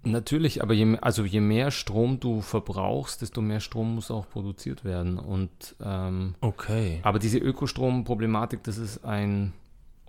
Natürlich, 0.02 0.62
aber 0.62 0.72
je, 0.72 0.96
also 1.00 1.24
je 1.24 1.40
mehr 1.40 1.70
Strom 1.70 2.20
du 2.20 2.40
verbrauchst, 2.40 3.20
desto 3.20 3.42
mehr 3.42 3.60
Strom 3.60 3.94
muss 3.96 4.10
auch 4.10 4.28
produziert 4.28 4.84
werden. 4.84 5.18
Und 5.18 5.76
ähm, 5.84 6.34
okay. 6.40 7.00
Aber 7.02 7.18
diese 7.18 7.38
Ökostrom-Problematik, 7.38 8.62
das 8.62 8.78
ist 8.78 9.04
ein 9.04 9.52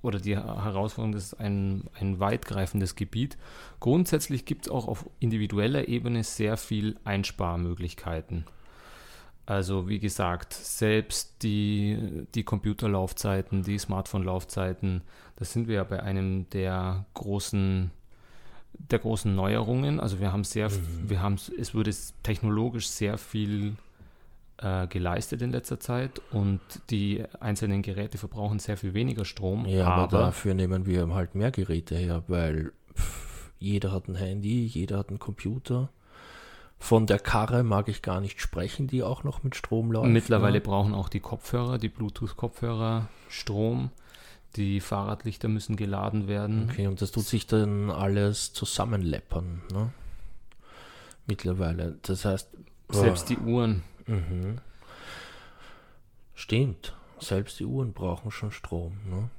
oder 0.02 0.20
die 0.20 0.36
Herausforderung 0.36 1.14
ist 1.14 1.36
ein, 1.36 1.84
ein 2.00 2.20
weitgreifendes 2.20 2.96
Gebiet. 2.96 3.38
Grundsätzlich 3.80 4.46
gibt 4.46 4.66
es 4.66 4.72
auch 4.72 4.88
auf 4.88 5.08
individueller 5.20 5.88
Ebene 5.88 6.24
sehr 6.24 6.58
viel 6.58 6.98
Einsparmöglichkeiten. 7.04 8.46
Also 9.46 9.90
wie 9.90 10.00
gesagt, 10.00 10.54
selbst 10.54 11.44
die, 11.44 12.26
die 12.34 12.44
Computerlaufzeiten, 12.44 13.64
die 13.64 13.78
Smartphone-Laufzeiten, 13.78 15.02
das 15.36 15.52
sind 15.52 15.68
wir 15.68 15.76
ja 15.76 15.84
bei 15.84 16.02
einem 16.02 16.50
der 16.50 17.06
großen 17.14 17.92
der 18.74 19.00
großen 19.00 19.34
Neuerungen. 19.34 20.00
Also 20.00 20.20
wir 20.20 20.32
haben 20.32 20.44
sehr, 20.44 20.70
mhm. 20.70 21.10
wir 21.10 21.22
haben, 21.22 21.36
es 21.36 21.74
wurde 21.74 21.92
technologisch 22.24 22.88
sehr 22.88 23.18
viel 23.18 23.76
äh, 24.58 24.88
geleistet 24.88 25.42
in 25.42 25.52
letzter 25.52 25.80
Zeit 25.80 26.22
und 26.32 26.60
die 26.90 27.24
einzelnen 27.40 27.82
Geräte 27.82 28.18
verbrauchen 28.18 28.60
sehr 28.60 28.78
viel 28.78 28.94
weniger 28.94 29.26
Strom. 29.26 29.66
Ja, 29.66 29.88
aber, 29.88 30.04
aber 30.04 30.18
dafür 30.20 30.54
nehmen 30.54 30.86
wir 30.86 31.08
halt 31.14 31.36
mehr 31.36 31.52
Geräte 31.52 31.96
her, 31.96 32.24
weil 32.28 32.72
pff, 32.96 33.52
jeder 33.60 33.92
hat 33.92 34.08
ein 34.08 34.16
Handy, 34.16 34.66
jeder 34.66 34.98
hat 34.98 35.10
einen 35.10 35.20
Computer. 35.20 35.90
Von 36.80 37.06
der 37.06 37.20
Karre 37.20 37.62
mag 37.62 37.90
ich 37.90 38.02
gar 38.02 38.22
nicht 38.22 38.42
sprechen, 38.42 38.88
die 38.88 39.04
auch 39.04 39.24
noch 39.24 39.44
mit 39.44 39.56
Strom 39.56 39.92
läuft. 39.92 40.10
Mittlerweile 40.10 40.58
ja. 40.58 40.64
brauchen 40.64 40.96
auch 40.96 41.10
die 41.10 41.20
Kopfhörer, 41.20 41.78
die 41.78 41.90
Bluetooth-Kopfhörer 41.90 43.08
Strom. 43.30 43.92
Die 44.56 44.82
Fahrradlichter 44.82 45.48
müssen 45.48 45.76
geladen 45.76 46.28
werden. 46.28 46.70
Okay, 46.70 46.88
und 46.88 47.02
das 47.02 47.12
tut 47.12 47.26
sich 47.26 47.48
dann 47.48 47.90
alles 47.90 48.54
zusammenleppern, 48.54 49.62
ne? 49.72 49.94
Mittlerweile. 51.26 51.98
Das 52.02 52.26
heißt. 52.26 52.50
Selbst 52.90 53.26
oh. 53.26 53.34
die 53.34 53.38
Uhren. 53.38 53.84
Mhm. 54.08 54.58
Stimmt. 56.34 56.96
Selbst 57.20 57.60
die 57.60 57.66
Uhren 57.66 57.94
brauchen 57.94 58.32
schon 58.32 58.52
Strom, 58.52 58.98
ne? 59.08 59.30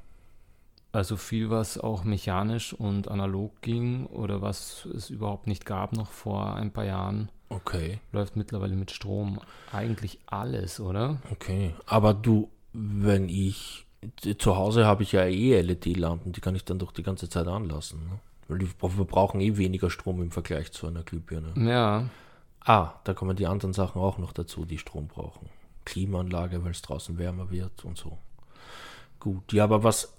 Also 0.93 1.17
viel, 1.17 1.49
was 1.49 1.79
auch 1.79 2.05
mechanisch 2.05 2.75
und 2.75 3.09
analog 3.09 3.63
ging 3.63 4.05
oder 4.07 4.43
was 4.43 4.85
es 4.85 5.09
überhaupt 5.09 5.47
nicht 5.47 5.65
gab 5.65 5.95
noch 5.95 6.11
vor 6.11 6.55
ein 6.55 6.71
paar 6.71 6.85
Jahren. 6.85 7.31
Okay. 7.49 7.99
Läuft 8.13 8.37
mittlerweile 8.37 8.77
mit 8.77 8.91
Strom. 8.91 9.41
Eigentlich 9.73 10.21
alles, 10.27 10.81
oder? 10.81 11.19
Okay. 11.31 11.75
Aber 11.87 12.13
du, 12.13 12.51
wenn 12.75 13.31
ich 13.31 13.87
zu 14.39 14.57
Hause 14.57 14.87
habe 14.87 15.03
ich 15.03 15.13
ja 15.13 15.25
eh 15.25 15.61
LED-Lampen, 15.61 16.33
die 16.33 16.41
kann 16.41 16.57
ich 16.57 16.65
dann 16.65 16.79
doch 16.79 16.93
die 16.93 17.03
ganze 17.03 17.29
Zeit 17.29 17.47
anlassen. 17.47 18.01
Ne? 18.01 18.19
Weil 18.49 18.59
die, 18.59 18.69
wir 18.81 19.05
brauchen 19.05 19.41
eh 19.41 19.57
weniger 19.57 19.91
Strom 19.91 20.21
im 20.21 20.31
Vergleich 20.31 20.73
zu 20.73 20.87
einer 20.87 21.03
Glühbirne. 21.03 21.53
Ja. 21.57 22.09
Ah, 22.65 22.95
da 23.05 23.15
kommen 23.15 23.37
die 23.37 23.47
anderen 23.47 23.73
Sachen 23.73 24.01
auch 24.01 24.19
noch 24.19 24.33
dazu, 24.33 24.65
die 24.65 24.79
Strom 24.79 25.09
brauchen. 25.09 25.49
Klimaanlage, 25.85 26.63
weil 26.65 26.73
es 26.73 26.83
draußen 26.83 27.19
wärmer 27.19 27.51
wird 27.51 27.85
und 27.85 27.99
so. 27.99 28.19
Gut, 29.21 29.53
ja, 29.53 29.65
aber 29.65 29.85
was 29.85 30.13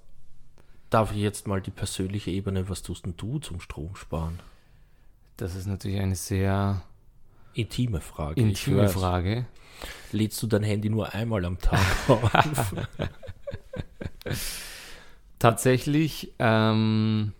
darf 0.89 1.11
ich 1.11 1.19
jetzt 1.19 1.47
mal 1.47 1.61
die 1.61 1.71
persönliche 1.71 2.31
Ebene, 2.31 2.69
was 2.69 2.83
tust 2.83 3.05
denn 3.05 3.15
du 3.17 3.39
zum 3.39 3.59
Strom 3.59 3.95
sparen? 3.95 4.39
Das 5.37 5.55
ist 5.55 5.67
natürlich 5.67 5.99
eine 5.99 6.15
sehr 6.15 6.83
intime 7.53 8.01
Frage. 8.01 8.39
Intime 8.39 8.87
Frage. 8.89 9.45
Lädst 10.11 10.41
du 10.43 10.47
dein 10.47 10.63
Handy 10.63 10.89
nur 10.89 11.13
einmal 11.13 11.43
am 11.45 11.57
Tag 11.59 11.79
auf? 12.07 12.75
Tatsächlich, 15.39 16.33
ähm, 16.39 17.33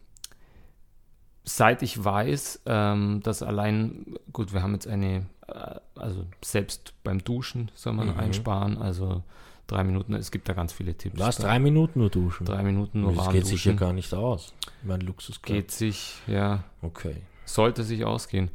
seit 1.43 1.81
ich 1.81 2.03
weiß, 2.03 2.62
ähm, 2.65 3.21
dass 3.23 3.43
allein, 3.43 4.15
gut, 4.31 4.53
wir 4.53 4.62
haben 4.62 4.73
jetzt 4.73 4.88
eine, 4.88 5.25
äh, 5.47 5.75
also 5.95 6.25
selbst 6.43 6.93
beim 7.03 7.23
Duschen 7.23 7.71
soll 7.75 7.93
man 7.93 8.09
mhm. 8.09 8.19
einsparen, 8.19 8.77
also 8.77 9.23
drei 9.67 9.83
Minuten, 9.83 10.13
es 10.13 10.31
gibt 10.31 10.50
da 10.50 10.53
ganz 10.53 10.73
viele 10.73 10.95
Tipps. 10.95 11.19
Was, 11.19 11.38
drei 11.38 11.59
Minuten 11.59 12.00
nur 12.00 12.09
duschen? 12.09 12.45
Drei 12.45 12.63
Minuten 12.63 13.01
nur 13.01 13.15
warm 13.15 13.27
Das 13.27 13.33
geht 13.33 13.43
duschen. 13.43 13.55
sich 13.55 13.65
ja 13.65 13.73
gar 13.73 13.93
nicht 13.93 14.13
aus. 14.13 14.53
Mein 14.83 15.01
Luxus 15.01 15.41
Geht 15.41 15.71
sich, 15.71 16.15
ja. 16.27 16.63
Okay. 16.81 17.15
Sollte 17.45 17.83
sich 17.83 18.05
ausgehen. 18.05 18.50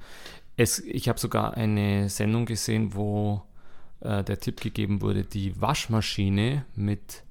Es, 0.57 0.81
ich 0.81 1.09
habe 1.09 1.19
sogar 1.19 1.55
eine 1.55 2.09
Sendung 2.09 2.47
gesehen, 2.47 2.95
wo 2.95 3.43
äh, 4.01 4.25
der 4.25 4.41
Tipp 4.41 4.61
gegeben 4.61 5.01
wurde, 5.03 5.25
die 5.25 5.61
Waschmaschine 5.61 6.65
mit 6.75 7.23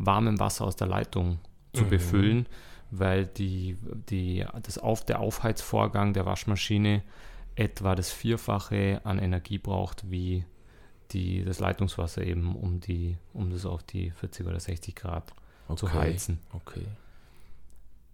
warmem 0.00 0.40
Wasser 0.40 0.64
aus 0.64 0.76
der 0.76 0.86
Leitung 0.86 1.38
zu 1.72 1.84
mhm. 1.84 1.90
befüllen, 1.90 2.46
weil 2.90 3.26
die, 3.26 3.76
die, 4.08 4.44
das 4.62 4.78
Auf, 4.78 5.04
der 5.04 5.20
Aufheizvorgang 5.20 6.12
der 6.12 6.26
Waschmaschine 6.26 7.02
etwa 7.54 7.94
das 7.94 8.10
Vierfache 8.10 9.00
an 9.04 9.18
Energie 9.18 9.58
braucht, 9.58 10.10
wie 10.10 10.44
die, 11.12 11.44
das 11.44 11.60
Leitungswasser 11.60 12.22
eben, 12.22 12.56
um, 12.56 12.80
die, 12.80 13.16
um 13.32 13.50
das 13.50 13.66
auf 13.66 13.82
die 13.82 14.10
40 14.10 14.46
oder 14.46 14.58
60 14.58 14.94
Grad 14.94 15.32
okay. 15.68 15.78
zu 15.78 15.92
heizen. 15.92 16.38
Okay. 16.52 16.86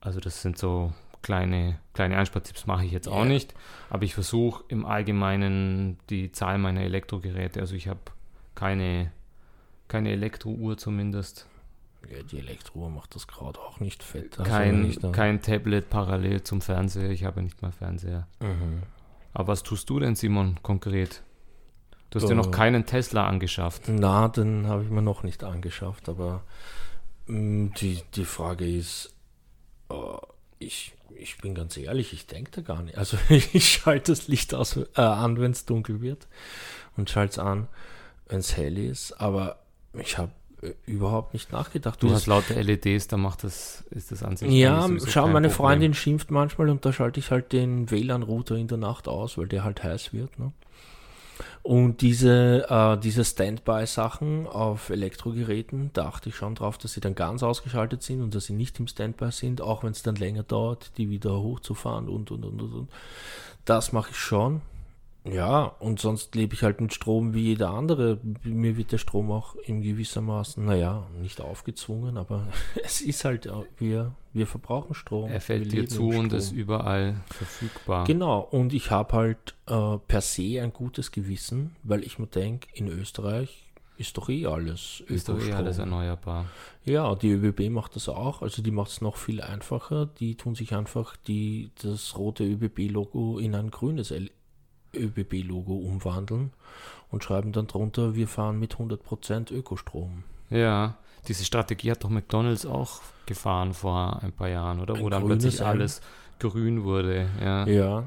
Also 0.01 0.21
das 0.21 0.43
sind 0.43 0.59
so 0.59 0.93
kleine, 1.23 1.79
kleine 1.93 2.17
Einspartipps 2.19 2.67
mache 2.67 2.85
ich 2.85 2.93
jetzt 2.93 3.09
auch 3.09 3.25
nicht, 3.25 3.55
aber 3.91 4.05
ich 4.05 4.15
versuche 4.15 4.65
im 4.69 4.85
Allgemeinen 4.85 5.99
die 6.11 6.33
Zahl 6.33 6.59
meiner 6.59 6.83
Elektrogeräte, 6.83 7.61
also 7.61 7.75
ich 7.75 7.89
habe 7.89 8.01
keine, 8.55 9.13
keine 9.89 10.11
Elektrouhr 10.13 10.77
zumindest, 10.77 11.47
ja, 12.11 12.23
die 12.23 12.39
Elektrouhr 12.39 12.91
macht 12.91 13.15
das 13.15 13.27
gerade 13.27 13.59
auch 13.61 13.81
nicht 13.81 14.03
fett. 14.03 14.39
Also 14.39 14.51
kein, 14.51 14.83
nicht 14.83 15.13
kein 15.13 15.43
Tablet 15.43 15.91
parallel 15.91 16.43
zum 16.43 16.61
Fernseher. 16.61 17.11
Ich 17.11 17.25
habe 17.25 17.43
nicht 17.43 17.63
mal 17.63 17.73
Fernseher. 17.73 18.27
Mhm. 18.41 18.83
Aber 19.33 19.49
was 19.49 19.63
tust 19.63 19.91
du 19.91 20.01
denn, 20.01 20.15
Simon, 20.15 20.59
konkret? 20.63 21.23
Du 22.11 22.19
hast 22.19 22.25
uh, 22.25 22.29
dir 22.29 22.35
noch 22.35 22.49
äh. 22.49 22.53
keinen 22.53 22.87
Tesla 22.87 23.27
angeschafft. 23.27 23.89
Na, 23.89 24.29
den 24.29 24.67
habe 24.67 24.83
ich 24.83 24.91
mir 24.91 25.03
noch 25.03 25.23
nicht 25.23 25.45
angeschafft. 25.45 26.09
Aber 26.09 26.43
mh, 27.27 27.39
mm, 27.39 27.75
die, 27.75 28.03
die 28.15 28.25
Frage 28.25 28.67
ist, 28.67 29.15
uh, 29.91 30.19
ich, 30.59 30.95
ich 31.15 31.39
bin 31.39 31.55
ganz 31.55 31.77
ehrlich, 31.77 32.13
ich 32.13 32.27
denke 32.27 32.51
da 32.53 32.61
gar 32.63 32.83
nicht. 32.83 32.97
Also 32.97 33.19
ich 33.29 33.69
schalte 33.69 34.13
das 34.13 34.29
Licht 34.29 34.55
aus, 34.55 34.77
äh, 34.77 35.01
an, 35.01 35.41
wenn 35.41 35.53
es 35.53 35.65
dunkel 35.65 36.01
wird 36.01 36.29
und 36.97 37.11
schalte 37.11 37.33
es 37.33 37.39
an, 37.39 37.69
wenn 38.29 38.39
es 38.39 38.57
hell 38.57 38.79
ist. 38.79 39.13
Aber 39.21 39.59
ich 39.93 40.19
habe 40.19 40.33
äh, 40.33 40.46
überhaupt 40.87 41.35
nicht 41.35 41.53
nachgedacht. 41.53 42.03
Du, 42.03 42.11
hast 42.11 42.27
lauter 42.27 42.63
LEDs, 42.63 43.09
da 43.09 43.17
macht 43.17 43.45
das, 43.45 43.85
ist 43.91 44.11
das 44.11 44.23
an 44.23 44.37
sich. 44.37 44.51
Ja, 44.51 44.89
schau, 45.07 45.29
meine 45.29 45.49
Problem. 45.49 45.51
Freundin 45.51 45.95
schimpft 45.95 46.31
manchmal 46.31 46.71
und 46.71 46.85
da 46.85 46.93
schalte 46.93 47.21
ich 47.21 47.31
halt 47.31 47.53
den 47.53 47.91
WLAN-Router 47.91 48.57
in 48.57 48.69
der 48.69 48.79
Nacht 48.79 49.09
aus, 49.09 49.37
weil 49.39 49.49
der 49.49 49.65
halt 49.65 49.83
heiß 49.83 50.13
wird. 50.13 50.39
Ne? 50.39 50.53
Und 51.63 52.01
diese, 52.01 52.67
äh, 52.71 52.97
diese 52.97 53.25
Standby-Sachen 53.25 54.47
auf 54.47 54.91
Elektrogeräten, 54.91 55.91
da 55.93 56.07
achte 56.07 56.29
ich 56.29 56.37
schon 56.37 56.55
drauf, 56.55 56.79
dass 56.79 56.93
sie 56.93 57.01
dann 57.01 57.15
ganz 57.15 57.43
ausgeschaltet 57.43 58.03
sind 58.03 58.23
und 58.23 58.35
dass 58.35 58.47
sie 58.47 58.53
nicht 58.53 58.79
im 58.79 58.87
Standby 58.87 59.33
sind, 59.33 59.61
auch 59.61 59.83
wenn 59.83 59.91
es 59.91 60.03
dann 60.03 60.17
länger 60.17 60.45
dauert, 60.45 60.97
die 60.97 61.11
wieder 61.11 61.41
hochzufahren 61.41 62.09
und 62.09 62.31
und 62.31 62.45
und 62.45 62.63
und. 62.63 62.73
und. 62.73 62.89
Das 63.65 63.93
mache 63.93 64.11
ich 64.13 64.17
schon. 64.17 64.63
Ja, 65.31 65.65
und 65.81 66.01
sonst 66.01 66.35
lebe 66.35 66.55
ich 66.55 66.63
halt 66.63 66.81
mit 66.81 66.95
Strom 66.95 67.35
wie 67.35 67.43
jeder 67.43 67.71
andere. 67.71 68.19
Mir 68.43 68.77
wird 68.77 68.93
der 68.93 68.99
Strom 68.99 69.31
auch 69.31 69.57
in 69.57 69.83
gewissermaßen, 69.83 70.65
naja, 70.65 71.07
nicht 71.21 71.41
aufgezwungen, 71.41 72.17
aber 72.17 72.47
es 72.85 73.01
ist 73.01 73.25
halt, 73.25 73.49
wir, 73.79 74.13
wir 74.33 74.47
verbrauchen 74.47 74.95
Strom. 74.95 75.31
Er 75.31 75.41
fällt 75.41 75.73
dir 75.73 75.89
zu 75.89 76.09
und 76.09 76.33
ist 76.33 76.53
überall 76.53 77.17
verfügbar. 77.27 78.05
Genau, 78.05 78.41
und 78.41 78.73
ich 78.73 78.91
habe 78.91 79.15
halt 79.15 79.55
äh, 79.67 79.99
per 80.07 80.21
se 80.21 80.63
ein 80.63 80.73
gutes 80.73 81.13
Gewissen, 81.13 81.77
weil 81.83 82.05
ich 82.05 82.19
mir 82.19 82.27
denke, 82.27 82.69
in 82.75 82.89
Österreich 82.89 83.67
ist 83.99 84.19
doch 84.19 84.29
eh 84.29 84.47
alles 84.47 85.03
Ist 85.07 85.29
doch 85.29 85.41
eh 85.41 85.53
alles 85.53 85.79
erneuerbar. 85.79 86.47
Ja, 86.85 87.15
die 87.15 87.31
ÖBB 87.31 87.71
macht 87.71 87.97
das 87.97 88.09
auch, 88.09 88.43
also 88.43 88.63
die 88.63 88.71
macht 88.71 88.91
es 88.91 89.01
noch 89.01 89.17
viel 89.17 89.41
einfacher. 89.41 90.07
Die 90.07 90.35
tun 90.35 90.55
sich 90.55 90.75
einfach 90.75 91.17
die, 91.17 91.71
das 91.83 92.17
rote 92.19 92.45
ÖBB-Logo 92.45 93.39
in 93.39 93.55
ein 93.55 93.71
grünes 93.71 94.11
ÖBB-Logo 94.97 95.75
umwandeln 95.75 96.53
und 97.11 97.25
schreiben 97.25 97.53
dann 97.53 97.67
drunter, 97.67 98.15
wir 98.15 98.29
fahren 98.29 98.59
mit 98.59 98.77
100% 98.77 99.53
Ökostrom. 99.53 100.25
Ja, 100.51 100.97
diese 101.29 101.45
Strategie 101.45 101.91
hat 101.91 102.05
doch 102.05 102.11
McDonalds 102.11 102.67
auch 102.67 103.01
gefahren 103.27 103.75
vor 103.75 104.23
ein 104.23 104.33
paar 104.33 104.49
Jahren, 104.49 104.81
oder? 104.81 104.99
Wo 105.01 105.09
dann 105.09 105.25
plötzlich 105.25 105.65
alles 105.65 106.01
grün 106.39 106.85
wurde. 106.85 107.29
Ja, 107.41 107.67
ja 107.67 108.05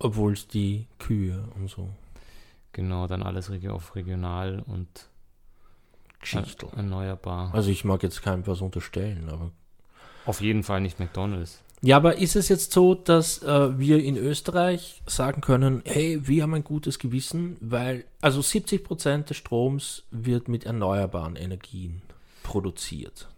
obwohl 0.00 0.32
es 0.32 0.48
die 0.48 0.86
Kühe 0.98 1.44
und 1.54 1.68
so. 1.68 1.88
Genau, 2.72 3.06
dann 3.06 3.22
alles 3.22 3.50
auf 3.68 3.94
regional 3.94 4.64
und 4.66 4.88
Geschichte. 6.20 6.66
erneuerbar. 6.74 7.54
Also 7.54 7.70
ich 7.70 7.84
mag 7.84 8.02
jetzt 8.02 8.22
keinem 8.22 8.46
was 8.46 8.60
unterstellen, 8.60 9.28
aber. 9.28 9.50
Auf 10.26 10.40
jeden 10.40 10.62
Fall 10.62 10.80
nicht 10.80 10.98
McDonalds. 10.98 11.62
Ja, 11.82 11.96
aber 11.96 12.18
ist 12.18 12.36
es 12.36 12.48
jetzt 12.48 12.72
so, 12.72 12.94
dass 12.94 13.42
äh, 13.42 13.78
wir 13.78 14.04
in 14.04 14.16
Österreich 14.16 15.02
sagen 15.06 15.40
können, 15.40 15.82
hey, 15.86 16.26
wir 16.26 16.42
haben 16.42 16.54
ein 16.54 16.64
gutes 16.64 16.98
Gewissen, 16.98 17.56
weil 17.60 18.04
also 18.20 18.42
70 18.42 18.84
Prozent 18.84 19.30
des 19.30 19.38
Stroms 19.38 20.04
wird 20.10 20.48
mit 20.48 20.64
erneuerbaren 20.66 21.36
Energien 21.36 22.02
produziert, 22.42 23.28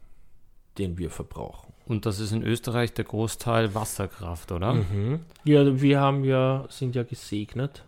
den 0.79 0.99
wir 0.99 1.11
verbrauchen. 1.11 1.73
Und 1.87 2.07
das 2.07 2.19
ist 2.19 2.33
in 2.33 2.43
Österreich 2.43 2.95
der 2.95 3.05
Großteil 3.05 3.75
Wasserkraft, 3.75 4.51
oder? 4.51 4.75
Mhm. 4.75 5.21
Ja, 5.45 5.81
wir 5.81 6.01
haben 6.01 6.25
ja, 6.25 6.67
sind 6.69 6.97
ja 6.97 7.03
gesegnet. 7.05 7.85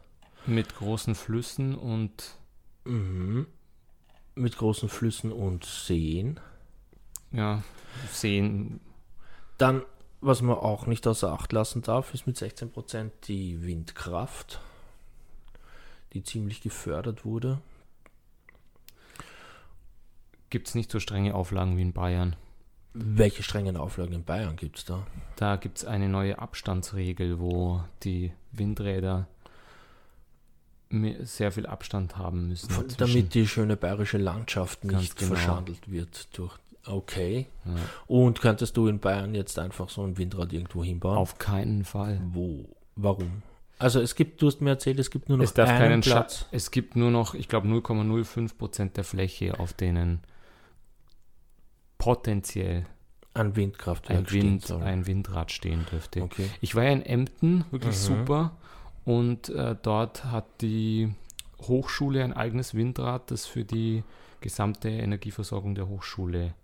Mit 0.46 0.76
großen 0.76 1.14
Flüssen 1.14 1.74
und 1.74 2.36
mhm. 2.84 3.46
mit 4.34 4.56
großen 4.56 4.88
Flüssen 4.88 5.32
und 5.32 5.64
Seen. 5.64 6.38
ja, 7.32 7.62
sehen. 8.12 8.80
Dann, 9.58 9.82
was 10.24 10.42
man 10.42 10.56
auch 10.56 10.86
nicht 10.86 11.06
außer 11.06 11.32
Acht 11.32 11.52
lassen 11.52 11.82
darf, 11.82 12.14
ist 12.14 12.26
mit 12.26 12.36
16% 12.36 13.10
die 13.24 13.62
Windkraft, 13.62 14.60
die 16.12 16.22
ziemlich 16.22 16.60
gefördert 16.60 17.24
wurde. 17.24 17.60
Gibt 20.50 20.68
es 20.68 20.74
nicht 20.74 20.90
so 20.90 21.00
strenge 21.00 21.34
Auflagen 21.34 21.76
wie 21.76 21.82
in 21.82 21.92
Bayern? 21.92 22.36
Welche 22.92 23.42
strengen 23.42 23.76
Auflagen 23.76 24.12
in 24.12 24.24
Bayern 24.24 24.54
gibt 24.54 24.78
es 24.78 24.84
da? 24.84 25.04
Da 25.36 25.56
gibt 25.56 25.78
es 25.78 25.84
eine 25.84 26.08
neue 26.08 26.38
Abstandsregel, 26.38 27.40
wo 27.40 27.82
die 28.04 28.32
Windräder 28.52 29.26
sehr 31.22 31.50
viel 31.50 31.66
Abstand 31.66 32.16
haben 32.16 32.48
müssen. 32.48 32.72
Damit 32.98 33.34
die 33.34 33.48
schöne 33.48 33.76
bayerische 33.76 34.18
Landschaft 34.18 34.84
nicht 34.84 35.16
genau. 35.16 35.34
verschandelt 35.34 35.90
wird 35.90 36.38
durch. 36.38 36.56
Okay. 36.86 37.46
Ja. 37.64 37.72
Und 38.06 38.40
könntest 38.40 38.76
du 38.76 38.86
in 38.88 38.98
Bayern 39.00 39.34
jetzt 39.34 39.58
einfach 39.58 39.88
so 39.88 40.02
ein 40.02 40.18
Windrad 40.18 40.52
irgendwo 40.52 40.84
hinbauen? 40.84 41.16
Auf 41.18 41.38
keinen 41.38 41.84
Fall. 41.84 42.20
Wo? 42.32 42.66
Warum? 42.96 43.42
Also 43.78 44.00
es 44.00 44.14
gibt, 44.14 44.40
du 44.40 44.46
hast 44.46 44.60
mir 44.60 44.70
erzählt, 44.70 44.98
es 44.98 45.10
gibt 45.10 45.28
nur 45.28 45.38
noch 45.38 45.44
Es 45.44 45.52
darf 45.54 45.68
einen 45.68 45.78
keinen 45.78 46.00
Platz. 46.02 46.38
Platz. 46.38 46.46
Es 46.52 46.70
gibt 46.70 46.94
nur 46.96 47.10
noch, 47.10 47.34
ich 47.34 47.48
glaube, 47.48 47.66
0,05 47.68 48.56
Prozent 48.56 48.96
der 48.96 49.04
Fläche, 49.04 49.58
auf 49.58 49.72
denen 49.72 50.20
potenziell 51.98 52.84
Ein 53.34 53.56
Windkraftwerk 53.56 54.18
ein, 54.20 54.26
stehen 54.26 54.42
Wind, 54.42 54.66
soll. 54.66 54.82
ein 54.82 55.06
Windrad 55.06 55.50
stehen 55.52 55.86
dürfte. 55.90 56.22
Okay. 56.22 56.48
Ich 56.60 56.74
war 56.74 56.84
ja 56.84 56.90
in 56.90 57.02
Emden, 57.02 57.64
wirklich 57.70 57.96
Mhm. 57.96 58.00
super. 58.00 58.56
Und 59.04 59.48
äh, 59.50 59.74
dort 59.82 60.24
hat 60.24 60.46
die 60.60 61.12
Hochschule 61.62 62.22
ein 62.22 62.32
eigenes 62.32 62.74
Windrad, 62.74 63.30
das 63.30 63.46
für 63.46 63.64
die 63.64 64.02
gesamte 64.40 64.88
Energieversorgung 64.88 65.74
der 65.74 65.88
Hochschule 65.88 66.54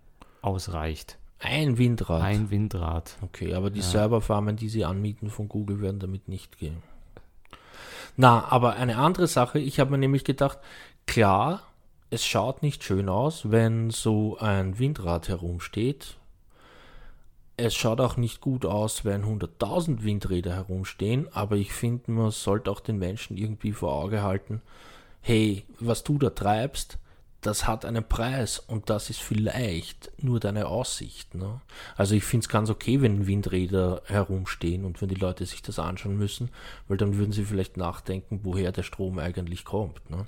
ausreicht. 0.43 1.19
Ein 1.39 1.79
Windrad. 1.79 2.23
Ein 2.23 2.51
Windrad. 2.51 3.17
Okay, 3.23 3.55
aber 3.55 3.71
die 3.71 3.81
Ja. 3.81 3.87
Serverfarmen, 3.87 4.57
die 4.57 4.69
sie 4.69 4.85
anmieten 4.85 5.31
von 5.31 5.49
Google, 5.49 5.81
werden 5.81 5.99
damit 5.99 6.29
nicht 6.29 6.59
gehen. 6.59 6.83
Na, 8.17 8.45
aber 8.51 8.75
eine 8.75 8.99
andere 8.99 9.27
Sache, 9.27 9.59
ich 9.59 9.81
habe 9.81 9.93
mir 9.93 9.99
nämlich 9.99 10.25
gedacht, 10.25 10.59
klar, 11.07 11.63
es 12.11 12.27
schaut 12.27 12.63
nicht 12.63 12.85
schön 12.85 13.09
aus, 13.09 13.51
wenn 13.51 13.91
so 13.91 14.37
ein 14.39 14.79
Windrad 14.79 15.29
herumsteht. 15.29 16.17
Es 17.57 17.75
schaut 17.75 18.01
auch 18.01 18.17
nicht 18.17 18.41
gut 18.41 18.67
aus, 18.67 19.05
wenn 19.05 19.25
100.000 19.25 20.03
Windräder 20.03 20.55
herumstehen, 20.55 21.29
aber 21.33 21.57
ich 21.57 21.73
finde, 21.73 22.11
man 22.11 22.31
sollte 22.31 22.71
auch 22.71 22.81
den 22.81 22.99
Menschen 22.99 23.37
irgendwie 23.37 23.73
vor 23.73 23.93
Auge 23.93 24.23
halten, 24.23 24.61
hey, 25.21 25.65
was 25.79 26.03
du 26.03 26.19
da 26.19 26.31
treibst, 26.31 26.99
das 27.41 27.67
hat 27.67 27.85
einen 27.85 28.05
Preis 28.05 28.59
und 28.59 28.91
das 28.91 29.09
ist 29.09 29.21
vielleicht 29.21 30.13
nur 30.23 30.41
deine 30.41 30.67
Aussicht. 30.67 31.35
Ne? 31.35 31.61
Also 31.97 32.15
ich 32.15 32.25
finde 32.25 32.45
es 32.45 32.49
ganz 32.49 32.69
okay, 32.69 33.01
wenn 33.01 33.27
Windräder 33.27 34.03
herumstehen 34.07 34.85
und 34.85 35.01
wenn 35.01 35.09
die 35.09 35.15
Leute 35.15 35.47
sich 35.47 35.63
das 35.63 35.79
anschauen 35.79 36.19
müssen, 36.19 36.51
weil 36.89 36.99
dann 36.99 37.17
würden 37.17 37.33
sie 37.33 37.45
vielleicht 37.45 37.77
nachdenken, 37.77 38.41
woher 38.43 38.73
der 38.73 38.83
Strom 38.83 39.19
eigentlich 39.19 39.65
kommt. 39.65 40.11
Ne? 40.11 40.27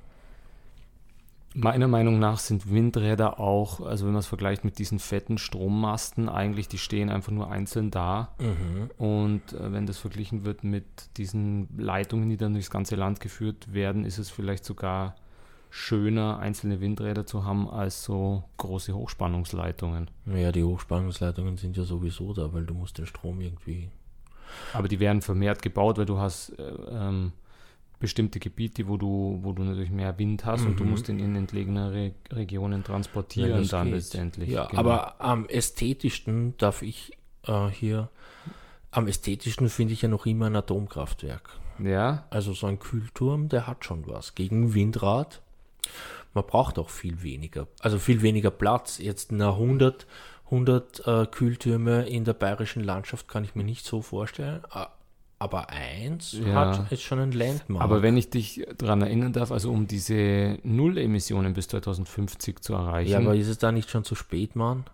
Meiner 1.55 1.87
Meinung 1.87 2.19
nach 2.19 2.39
sind 2.39 2.71
Windräder 2.73 3.39
auch, 3.39 3.81
also 3.83 4.07
wenn 4.07 4.15
man 4.15 4.21
es 4.21 4.27
vergleicht 4.27 4.65
mit 4.65 4.79
diesen 4.79 4.99
fetten 4.99 5.37
Strommasten, 5.37 6.31
eigentlich, 6.31 6.67
die 6.67 6.79
stehen 6.79 7.11
einfach 7.11 7.31
nur 7.31 7.51
einzeln 7.51 7.91
da. 7.91 8.35
Mhm. 8.39 8.91
Und 8.97 9.53
äh, 9.53 9.71
wenn 9.71 9.85
das 9.85 9.99
verglichen 9.99 10.47
wird 10.47 10.65
mit 10.65 10.87
diesen 11.19 11.69
Leitungen, 11.77 12.31
die 12.31 12.39
dann 12.39 12.55
durchs 12.55 12.71
ganze 12.71 12.97
Land 12.97 13.21
geführt 13.21 13.75
werden, 13.75 14.07
ist 14.07 14.17
es 14.17 14.31
vielleicht 14.31 14.65
sogar 14.65 15.15
schöner, 15.75 16.39
einzelne 16.39 16.81
Windräder 16.83 17.25
zu 17.25 17.45
haben, 17.45 17.67
als 17.69 18.05
so 18.05 18.45
große 18.59 18.95
Hochspannungsleitungen. 18.95 20.11
Ja, 20.27 20.53
die 20.53 20.63
Hochspannungsleitungen 20.65 21.57
sind 21.57 21.79
ja 21.79 21.85
sowieso 21.85 22.35
da, 22.35 22.53
weil 22.53 22.67
du 22.67 22.75
musst 22.75 22.99
den 22.99 23.07
Strom 23.07 23.41
irgendwie. 23.41 23.89
Aber 24.75 24.87
die 24.87 25.01
werden 25.01 25.23
vermehrt 25.23 25.63
gebaut, 25.63 25.97
weil 25.97 26.05
du 26.05 26.19
hast 26.19 26.51
äh, 26.59 26.63
ähm, 26.91 27.33
bestimmte 27.99 28.39
Gebiete, 28.39 28.87
wo 28.87 28.99
du, 28.99 29.39
wo 29.43 29.53
du 29.53 29.63
natürlich 29.63 29.91
mehr 29.91 30.19
Wind 30.19 30.45
hast 30.45 30.67
und 30.67 30.79
du 30.79 30.85
Mhm. 30.85 30.91
musst 30.91 31.09
ihn 31.09 31.19
in 31.19 31.35
entlegene 31.37 31.91
Re 31.91 32.13
Regionen 32.33 32.85
transportieren 32.85 33.57
das 33.63 33.69
dann 33.69 33.87
geht. 33.87 33.95
letztendlich. 33.95 34.51
Ja, 34.51 34.67
Genau. 34.67 34.79
aber 34.81 35.21
am 35.23 35.47
ästhetischsten 35.47 36.55
darf 36.59 36.83
ich 36.83 37.17
äh, 37.47 37.69
hier. 37.69 38.11
Am 38.91 39.07
ästhetischsten 39.09 39.71
finde 39.71 39.95
ich 39.95 40.03
ja 40.03 40.09
noch 40.11 40.27
immer 40.27 40.47
ein 40.47 40.57
Atomkraftwerk. 40.57 41.59
Ja, 41.79 42.25
Also 42.29 42.53
so 42.53 42.67
ein 42.67 42.79
Kühlturm, 42.79 43.49
der 43.49 43.67
hat 43.67 43.87
schon 43.87 44.07
was. 44.07 44.35
Gegen 44.35 44.75
Windrad, 44.75 45.41
man 46.35 46.45
braucht 46.47 46.79
auch 46.79 46.89
viel 46.91 47.23
weniger. 47.23 47.67
Also 47.81 47.99
viel 47.99 48.23
weniger 48.23 48.51
Platz. 48.51 48.99
Jetzt 48.99 49.33
na 49.33 49.51
100, 49.51 50.07
100 50.47 51.07
äh, 51.07 51.27
Kühltürme 51.27 52.07
in 52.09 52.25
der 52.25 52.35
bayerischen 52.35 52.83
Landschaft 52.83 53.29
kann 53.29 53.45
ich 53.45 53.55
mir 53.55 53.65
nicht 53.65 53.85
so 53.85 54.03
vorstellen. 54.03 54.63
Aber 55.39 55.71
eins 55.71 56.33
Ja. 56.33 56.55
hat 56.55 56.93
ist 56.93 57.03
schon 57.03 57.19
ein 57.19 57.33
Landmark. 57.33 57.83
aber 57.83 58.01
wenn 58.03 58.17
ich 58.17 58.31
dich 58.31 58.65
daran 58.79 59.03
erinnern 59.03 59.33
darf, 59.33 59.51
also 59.51 59.73
um 59.73 59.87
diese 59.89 60.59
Null-Emissionen 60.63 61.53
bis 61.53 61.67
2050 61.69 62.61
zu 62.61 62.75
erreichen, 62.75 63.11
ja, 63.11 63.19
aber 63.19 63.35
ist 63.35 63.49
es 63.49 63.59
da 63.59 63.73
nicht 63.73 63.91
schon 63.91 64.05
zu 64.05 64.15
spät, 64.15 64.55
Mann? 64.55 64.85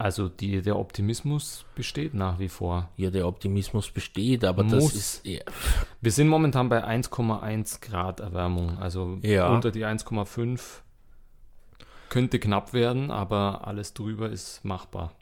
Also 0.00 0.28
die, 0.30 0.62
der 0.62 0.78
Optimismus 0.78 1.64
besteht 1.74 2.14
nach 2.14 2.38
wie 2.38 2.48
vor. 2.48 2.88
Ja, 2.96 3.10
der 3.10 3.26
Optimismus 3.28 3.90
besteht, 3.90 4.44
aber 4.44 4.62
Muss. 4.64 4.72
das 4.72 4.94
ist 4.94 5.26
ja, 5.26 5.40
Wir 6.00 6.10
sind 6.10 6.28
momentan 6.28 6.68
bei 6.70 6.82
1,1 6.84 7.80
Grad 7.82 8.20
Erwärmung, 8.20 8.78
also 8.78 9.18
Ja. 9.22 9.52
unter 9.52 9.70
die 9.70 9.84
1,5 9.84 10.82
könnte 12.08 12.38
knapp 12.40 12.72
werden, 12.72 13.10
aber 13.10 13.66
alles 13.66 13.92
drüber 13.94 14.30
ist 14.30 14.64
machbar. 14.64 15.12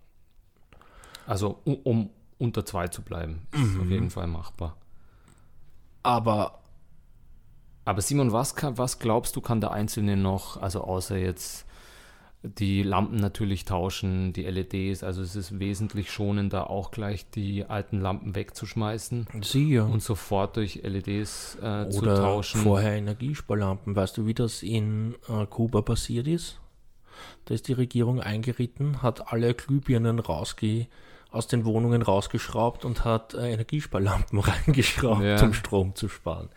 Also 1.26 1.58
um, 1.64 1.74
um 1.82 2.10
unter 2.38 2.64
2 2.64 2.88
zu 2.88 3.02
bleiben, 3.02 3.46
ist 3.52 3.60
Mhm. 3.74 3.80
auf 3.80 3.90
jeden 3.90 4.10
Fall 4.10 4.26
machbar. 4.28 4.76
aber 6.02 6.60
Aber 7.84 8.00
Simon, 8.02 8.32
was, 8.32 8.54
kann, 8.54 8.76
was 8.78 8.98
glaubst 8.98 9.34
du, 9.34 9.40
kann 9.40 9.60
der 9.62 9.72
Einzelne 9.72 10.16
noch, 10.16 10.56
also 10.60 10.82
außer 10.84 11.16
jetzt 11.16 11.64
die 12.42 12.82
Lampen 12.82 13.16
natürlich 13.16 13.64
tauschen, 13.64 14.32
die 14.32 14.44
LEDs, 14.44 15.02
also 15.02 15.22
es 15.22 15.34
ist 15.34 15.58
wesentlich 15.58 16.12
schonender, 16.12 16.70
auch 16.70 16.92
gleich 16.92 17.28
die 17.30 17.64
alten 17.64 18.00
Lampen 18.00 18.36
wegzuschmeißen 18.36 19.26
ja. 19.54 19.82
und 19.82 20.02
sofort 20.02 20.56
durch 20.56 20.80
LEDs 20.82 21.56
äh, 21.56 21.88
zu 21.90 22.02
Oder 22.02 22.16
tauschen. 22.16 22.60
vorher 22.60 22.92
Energiesparlampen. 22.92 23.96
Weißt 23.96 24.16
du, 24.16 24.26
wie 24.26 24.34
das 24.34 24.62
in 24.62 25.16
äh, 25.28 25.46
Kuba 25.46 25.82
passiert 25.82 26.28
ist? 26.28 26.60
Da 27.46 27.54
ist 27.54 27.66
die 27.66 27.72
Regierung 27.72 28.20
eingeritten, 28.20 29.02
hat 29.02 29.32
alle 29.32 29.54
Glühbirnen 29.54 30.20
rausge 30.20 30.86
aus 31.30 31.46
den 31.46 31.64
Wohnungen 31.66 32.00
rausgeschraubt 32.02 32.84
und 32.86 33.04
hat 33.04 33.34
äh, 33.34 33.52
Energiesparlampen 33.52 34.38
reingeschraubt, 34.40 35.22
Ja. 35.22 35.42
um 35.42 35.52
Strom 35.52 35.94
zu 35.94 36.08
sparen. 36.08 36.48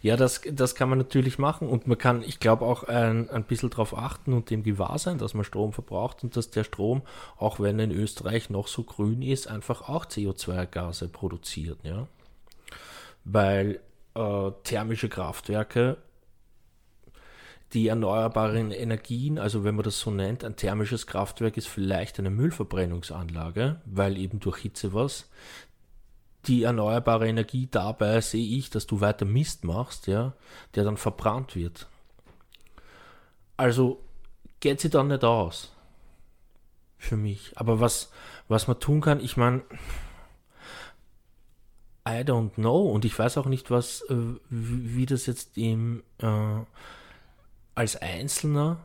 Ja, 0.00 0.16
das, 0.16 0.40
das 0.50 0.74
kann 0.74 0.88
man 0.88 0.98
natürlich 0.98 1.38
machen 1.38 1.68
und 1.68 1.86
man 1.86 1.98
kann, 1.98 2.22
ich 2.22 2.40
glaube, 2.40 2.64
auch 2.64 2.84
ein, 2.84 3.28
ein 3.28 3.44
bisschen 3.44 3.68
darauf 3.70 3.96
achten 3.96 4.32
und 4.32 4.48
dem 4.50 4.62
gewahr 4.62 4.98
sein, 4.98 5.18
dass 5.18 5.34
man 5.34 5.44
Strom 5.44 5.72
verbraucht 5.72 6.24
und 6.24 6.36
dass 6.36 6.50
der 6.50 6.64
Strom, 6.64 7.02
auch 7.36 7.60
wenn 7.60 7.78
in 7.78 7.90
Österreich 7.90 8.48
noch 8.48 8.68
so 8.68 8.84
grün 8.84 9.20
ist, 9.20 9.48
einfach 9.48 9.88
auch 9.88 10.06
CO2-Gase 10.06 11.08
produziert. 11.08 11.78
Ja? 11.82 12.06
Weil 13.24 13.80
äh, 14.14 14.50
thermische 14.64 15.08
Kraftwerke 15.08 15.98
die 17.72 17.88
erneuerbaren 17.88 18.70
Energien, 18.70 19.38
also 19.38 19.64
wenn 19.64 19.74
man 19.74 19.84
das 19.84 19.98
so 19.98 20.10
nennt, 20.10 20.44
ein 20.44 20.56
thermisches 20.56 21.06
Kraftwerk 21.06 21.56
ist 21.56 21.68
vielleicht 21.68 22.18
eine 22.18 22.30
Müllverbrennungsanlage, 22.30 23.80
weil 23.84 24.16
eben 24.16 24.40
durch 24.40 24.58
Hitze 24.58 24.94
was. 24.94 25.28
Die 26.46 26.62
erneuerbare 26.62 27.28
Energie 27.28 27.66
dabei 27.68 28.20
sehe 28.20 28.56
ich, 28.56 28.70
dass 28.70 28.86
du 28.86 29.00
weiter 29.00 29.24
Mist 29.24 29.64
machst, 29.64 30.06
ja, 30.06 30.34
der 30.76 30.84
dann 30.84 30.96
verbrannt 30.96 31.56
wird. 31.56 31.88
Also 33.56 34.00
geht 34.60 34.80
sie 34.80 34.90
dann 34.90 35.08
nicht 35.08 35.24
aus. 35.24 35.72
Für 36.98 37.16
mich. 37.16 37.52
Aber 37.56 37.80
was, 37.80 38.10
was 38.48 38.68
man 38.68 38.78
tun 38.78 39.00
kann, 39.00 39.20
ich 39.20 39.36
meine, 39.36 39.62
I 42.08 42.22
don't 42.22 42.54
know 42.54 42.90
und 42.90 43.04
ich 43.04 43.18
weiß 43.18 43.36
auch 43.38 43.46
nicht, 43.46 43.70
was, 43.70 44.02
äh, 44.02 44.16
wie, 44.48 45.06
das 45.06 45.26
jetzt 45.26 45.58
im, 45.58 46.04
äh, 46.18 46.60
als 47.76 47.94
Einzelner, 47.94 48.78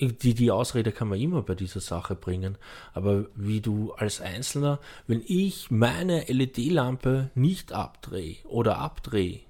die, 0.00 0.34
die 0.34 0.50
Ausrede 0.50 0.90
kann 0.90 1.06
man 1.06 1.20
immer 1.20 1.42
bei 1.42 1.54
dieser 1.54 1.80
Sache 1.80 2.16
bringen, 2.16 2.58
aber 2.92 3.26
wie 3.36 3.60
du 3.60 3.92
als 3.92 4.20
Einzelner, 4.20 4.80
wenn 5.06 5.22
ich 5.24 5.70
meine 5.70 6.24
LED-Lampe 6.24 7.30
nicht 7.36 7.72
abdrehe 7.72 8.38
oder 8.44 8.78
abdrehe, 8.78 9.40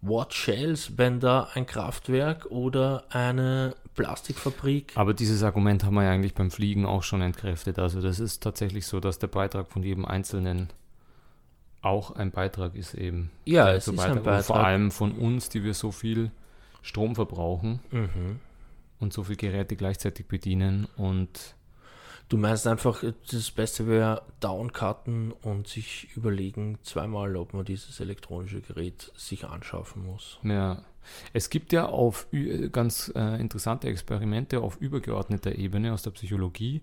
what 0.00 0.32
shells, 0.32 0.96
wenn 0.96 1.20
da 1.20 1.48
ein 1.54 1.66
Kraftwerk 1.66 2.46
oder 2.46 3.04
eine 3.10 3.74
Plastikfabrik 3.94 4.92
Aber 4.96 5.12
dieses 5.14 5.42
Argument 5.42 5.84
haben 5.84 5.94
wir 5.94 6.04
ja 6.04 6.10
eigentlich 6.10 6.34
beim 6.34 6.50
Fliegen 6.50 6.86
auch 6.86 7.02
schon 7.02 7.20
entkräftet. 7.20 7.78
Also 7.78 8.00
das 8.00 8.20
ist 8.20 8.42
tatsächlich 8.42 8.86
so, 8.86 9.00
dass 9.00 9.18
der 9.18 9.28
Beitrag 9.28 9.70
von 9.70 9.82
jedem 9.82 10.04
Einzelnen 10.04 10.68
auch 11.80 12.12
ein 12.12 12.30
Beitrag 12.30 12.74
ist 12.74 12.94
eben. 12.94 13.30
Ja, 13.44 13.72
es 13.72 13.88
ist 13.88 13.98
ein 13.98 14.18
Und 14.18 14.24
vor 14.24 14.32
Beitrag. 14.32 14.64
allem 14.64 14.90
von 14.90 15.12
uns, 15.12 15.48
die 15.48 15.64
wir 15.64 15.74
so 15.74 15.92
viel 15.92 16.30
Strom 16.84 17.14
verbrauchen 17.14 17.80
Mhm. 17.90 18.38
und 19.00 19.12
so 19.12 19.24
viele 19.24 19.36
Geräte 19.38 19.74
gleichzeitig 19.74 20.26
bedienen 20.28 20.86
und 20.96 21.56
Du 22.30 22.38
meinst 22.38 22.66
einfach, 22.66 23.04
das 23.30 23.50
Beste 23.50 23.86
wäre 23.86 24.22
downcutten 24.40 25.30
und 25.30 25.68
sich 25.68 26.08
überlegen 26.16 26.78
zweimal, 26.82 27.36
ob 27.36 27.52
man 27.52 27.66
dieses 27.66 28.00
elektronische 28.00 28.62
Gerät 28.62 29.12
sich 29.14 29.44
anschaffen 29.44 30.06
muss. 30.06 30.38
Ja. 30.42 30.82
Es 31.34 31.50
gibt 31.50 31.74
ja 31.74 31.84
auf 31.84 32.26
ganz 32.72 33.12
äh, 33.14 33.38
interessante 33.38 33.88
Experimente 33.88 34.60
auf 34.62 34.78
übergeordneter 34.80 35.54
Ebene 35.54 35.92
aus 35.92 36.00
der 36.02 36.12
Psychologie, 36.12 36.80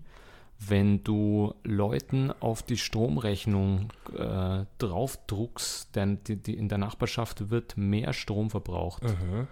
wenn 0.60 1.02
du 1.02 1.54
Leuten 1.64 2.30
auf 2.38 2.62
die 2.62 2.76
Stromrechnung 2.76 3.92
äh, 4.16 4.64
draufdruckst, 4.78 5.94
denn 5.96 6.22
die, 6.24 6.36
die 6.36 6.54
in 6.56 6.68
der 6.68 6.78
Nachbarschaft 6.78 7.50
wird 7.50 7.76
mehr 7.76 8.12
Strom 8.12 8.48
verbraucht, 8.48 9.02
Mhm. 9.02 9.48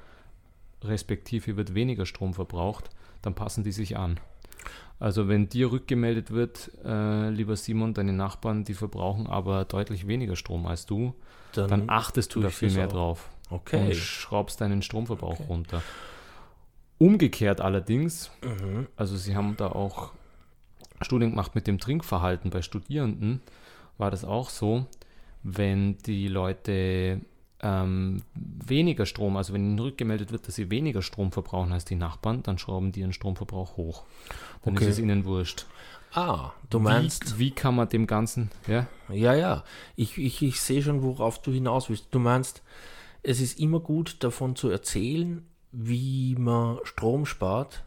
Respektive 0.82 1.56
wird 1.56 1.74
weniger 1.74 2.06
Strom 2.06 2.34
verbraucht, 2.34 2.90
dann 3.22 3.34
passen 3.34 3.64
die 3.64 3.72
sich 3.72 3.96
an. 3.96 4.18
Also 4.98 5.28
wenn 5.28 5.48
dir 5.48 5.72
rückgemeldet 5.72 6.30
wird, 6.30 6.70
äh, 6.84 7.30
lieber 7.30 7.56
Simon, 7.56 7.94
deine 7.94 8.12
Nachbarn, 8.12 8.64
die 8.64 8.74
verbrauchen 8.74 9.26
aber 9.26 9.64
deutlich 9.64 10.06
weniger 10.06 10.36
Strom 10.36 10.66
als 10.66 10.84
du, 10.86 11.14
dann 11.52 11.88
achtest 11.88 12.34
du 12.34 12.40
da 12.42 12.50
viel 12.50 12.70
mehr 12.70 12.86
auch. 12.86 12.92
drauf 12.92 13.30
Okay. 13.50 13.80
und 13.88 13.94
schraubst 13.94 14.60
deinen 14.60 14.82
Stromverbrauch 14.82 15.40
Okay. 15.40 15.44
runter. 15.48 15.82
Umgekehrt 16.98 17.60
allerdings, 17.62 18.30
Mhm. 18.42 18.86
also 18.96 19.16
sie 19.16 19.34
haben 19.34 19.56
da 19.56 19.68
auch 19.68 20.12
Studien 21.00 21.30
gemacht 21.30 21.54
mit 21.54 21.66
dem 21.66 21.78
Trinkverhalten 21.78 22.50
bei 22.50 22.60
Studierenden, 22.60 23.40
war 23.96 24.10
das 24.10 24.24
auch 24.24 24.50
so, 24.50 24.84
wenn 25.42 25.96
die 25.98 26.28
Leute 26.28 27.22
ähm, 27.62 28.22
weniger 28.34 29.06
Strom, 29.06 29.36
also 29.36 29.52
wenn 29.52 29.64
ihnen 29.64 29.78
rückgemeldet 29.78 30.32
wird, 30.32 30.48
dass 30.48 30.54
sie 30.54 30.70
weniger 30.70 31.02
Strom 31.02 31.32
verbrauchen 31.32 31.72
als 31.72 31.84
die 31.84 31.96
Nachbarn, 31.96 32.42
dann 32.42 32.58
schrauben 32.58 32.92
die 32.92 33.00
ihren 33.00 33.12
Stromverbrauch 33.12 33.76
hoch. 33.76 34.04
Dann 34.64 34.74
Okay. 34.74 34.84
ist 34.84 34.92
es 34.92 34.98
ihnen 34.98 35.24
wurscht. 35.24 35.66
Ah, 36.12 36.50
du 36.70 36.80
meinst, 36.80 37.38
wie, 37.38 37.46
wie 37.46 37.50
kann 37.52 37.76
man 37.76 37.88
dem 37.88 38.06
Ganzen, 38.06 38.50
ja? 38.66 38.86
ja, 39.08 39.34
ja, 39.34 39.64
ich, 39.94 40.18
ich, 40.18 40.42
ich 40.42 40.60
sehe 40.60 40.82
schon, 40.82 41.02
worauf 41.02 41.40
du 41.40 41.52
hinaus 41.52 41.88
willst. 41.88 42.08
Du 42.10 42.18
meinst, 42.18 42.62
es 43.22 43.40
ist 43.40 43.60
immer 43.60 43.80
gut 43.80 44.16
davon 44.24 44.56
zu 44.56 44.70
erzählen, 44.70 45.46
wie 45.72 46.34
man 46.36 46.78
Strom 46.82 47.26
spart, 47.26 47.84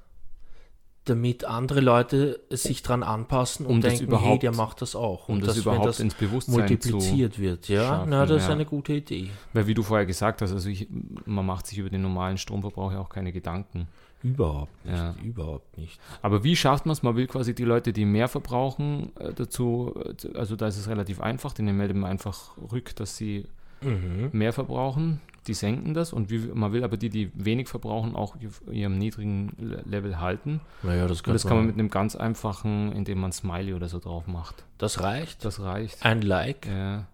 damit 1.05 1.43
andere 1.43 1.81
Leute 1.81 2.39
sich 2.49 2.81
dran 2.81 3.03
anpassen 3.03 3.65
und 3.65 3.71
Um 3.73 3.81
das 3.81 3.93
denken, 3.99 4.11
hey, 4.13 4.19
überhaupt- 4.19 4.43
der 4.43 4.55
macht 4.55 4.81
das 4.81 4.95
auch. 4.95 5.27
um 5.27 5.35
und 5.35 5.41
das 5.41 5.49
dass, 5.55 5.57
überhaupt 5.57 5.81
wenn 5.81 5.87
das 5.87 5.99
ins 5.99 6.13
Bewusstsein 6.15 6.55
multipliziert 6.55 7.39
wird. 7.39 7.67
Ja, 7.67 7.83
schaffen, 7.87 8.09
na, 8.09 8.25
das 8.25 8.43
ist 8.43 8.47
ja. 8.47 8.53
eine 8.53 8.65
gute 8.65 8.93
Idee. 8.93 9.29
Weil 9.51 9.67
wie 9.67 9.73
du 9.73 9.83
vorher 9.83 10.05
gesagt 10.05 10.41
hast, 10.41 10.51
also 10.53 10.69
ich, 10.69 10.87
man 11.25 11.45
macht 11.45 11.67
sich 11.67 11.77
über 11.77 11.89
den 11.89 12.01
normalen 12.03 12.37
Stromverbrauch 12.37 12.91
ja 12.93 12.99
auch 12.99 13.09
keine 13.09 13.31
Gedanken. 13.33 13.87
Überhaupt 14.23 14.85
nicht. 14.85 14.95
Ja. 14.97 15.13
Überhaupt 15.21 15.77
nicht. 15.77 15.99
Aber 16.21 16.45
wie 16.45 16.55
schafft 16.55 16.85
man 16.85 16.93
es? 16.93 17.03
Man 17.03 17.17
will 17.17 17.27
quasi 17.27 17.53
die 17.53 17.65
Leute, 17.65 17.91
die 17.91 18.05
mehr 18.05 18.29
verbrauchen, 18.29 19.11
äh, 19.19 19.33
dazu, 19.33 19.93
äh, 19.97 20.37
also 20.37 20.55
da 20.55 20.67
ist 20.67 20.77
es 20.77 20.87
relativ 20.87 21.19
einfach, 21.19 21.51
denen 21.51 21.75
meldet 21.75 21.97
man 21.97 22.09
einfach 22.11 22.51
rück, 22.71 22.95
dass 22.95 23.17
sie 23.17 23.45
Mhm. 23.81 24.29
mehr 24.31 24.53
verbrauchen, 24.53 25.19
die 25.47 25.53
senken 25.53 25.93
das 25.93 26.13
und 26.13 26.29
wie, 26.29 26.39
man 26.39 26.71
will 26.73 26.83
aber 26.83 26.97
die, 26.97 27.09
die 27.09 27.31
wenig 27.35 27.67
verbrauchen, 27.67 28.15
auch 28.15 28.35
ihrem 28.71 28.97
niedrigen 28.97 29.53
Le- 29.59 29.81
Level 29.85 30.19
halten. 30.19 30.61
Naja, 30.83 31.07
das, 31.07 31.21
Und 31.21 31.33
das 31.33 31.45
kann 31.45 31.57
man 31.57 31.65
mit 31.67 31.75
einem 31.77 31.89
ganz 31.89 32.15
einfachen, 32.15 32.91
indem 32.93 33.19
man 33.19 33.31
Smiley 33.31 33.73
oder 33.73 33.89
so 33.89 33.99
drauf 33.99 34.27
macht. 34.27 34.63
das 34.77 35.01
reicht. 35.01 35.43
Das 35.45 35.59
reicht. 35.61 36.03
Ein 36.05 36.21
Like. 36.21 36.65
Ja. 36.67 37.07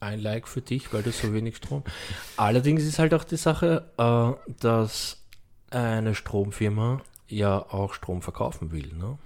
ein 0.00 0.20
Like 0.20 0.46
für 0.48 0.60
dich, 0.60 0.92
weil 0.92 1.02
du 1.02 1.10
so 1.12 1.32
wenig 1.32 1.56
Strom. 1.56 1.82
Allerdings 2.36 2.84
ist 2.84 2.98
halt 2.98 3.14
auch 3.14 3.24
die 3.24 3.36
Sache, 3.36 3.90
äh, 3.98 4.52
dass 4.60 5.24
eine 5.70 6.14
Stromfirma 6.14 7.00
ja 7.28 7.58
auch 7.58 7.92
Strom 7.94 8.22
verkaufen 8.22 8.72
will. 8.72 8.90
Ne? 8.98 9.18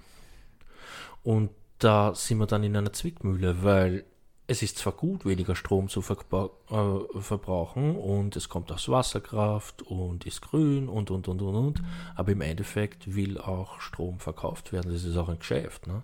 Und 1.23 1.49
da 1.79 2.13
sind 2.15 2.37
wir 2.39 2.47
dann 2.47 2.63
in 2.63 2.75
einer 2.75 2.91
Zwickmühle, 2.93 3.63
weil 3.63 4.03
es 4.45 4.61
ist 4.61 4.77
zwar 4.77 4.93
gut, 4.93 5.25
weniger 5.25 5.55
Strom 5.55 5.87
zu 5.87 6.01
verba- 6.01 6.51
äh, 6.69 7.21
verbrauchen 7.21 7.95
und 7.95 8.35
es 8.35 8.49
kommt 8.49 8.71
aus 8.71 8.89
Wasserkraft 8.89 9.81
und 9.83 10.25
ist 10.25 10.41
grün 10.41 10.89
und 10.89 11.11
und 11.11 11.27
und 11.27 11.41
und 11.41 11.55
und, 11.55 11.83
aber 12.15 12.31
im 12.33 12.41
Endeffekt 12.41 13.15
will 13.15 13.37
auch 13.37 13.79
Strom 13.79 14.19
verkauft 14.19 14.73
werden. 14.73 14.91
Das 14.91 15.03
ist 15.05 15.15
auch 15.15 15.29
ein 15.29 15.39
Geschäft. 15.39 15.87
Ne? 15.87 16.03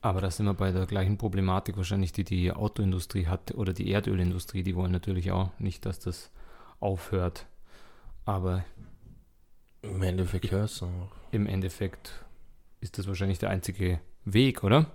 Aber 0.00 0.20
da 0.20 0.30
sind 0.30 0.46
wir 0.46 0.54
bei 0.54 0.72
der 0.72 0.86
gleichen 0.86 1.16
Problematik 1.16 1.76
wahrscheinlich, 1.76 2.12
die 2.12 2.24
die 2.24 2.52
Autoindustrie 2.52 3.26
hat 3.26 3.54
oder 3.54 3.72
die 3.72 3.88
Erdölindustrie. 3.88 4.62
Die 4.62 4.74
wollen 4.74 4.92
natürlich 4.92 5.30
auch 5.30 5.50
nicht, 5.58 5.86
dass 5.86 6.00
das 6.00 6.30
aufhört. 6.80 7.46
Aber 8.24 8.64
Im 9.82 10.02
Endeffekt 10.02 10.50
noch. 10.52 11.10
im 11.30 11.46
Endeffekt 11.46 12.24
ist 12.80 12.98
das 12.98 13.06
wahrscheinlich 13.06 13.38
der 13.38 13.50
einzige 13.50 14.00
Weg, 14.24 14.64
oder? 14.64 14.90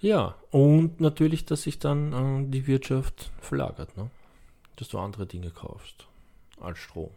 Ja, 0.00 0.34
und 0.50 1.00
natürlich, 1.00 1.44
dass 1.44 1.62
sich 1.62 1.78
dann 1.78 2.12
äh, 2.46 2.50
die 2.50 2.66
Wirtschaft 2.66 3.30
verlagert, 3.40 3.96
ne? 3.96 4.10
dass 4.76 4.88
du 4.88 4.98
andere 4.98 5.26
Dinge 5.26 5.50
kaufst 5.50 6.06
als 6.60 6.78
Strom. 6.78 7.10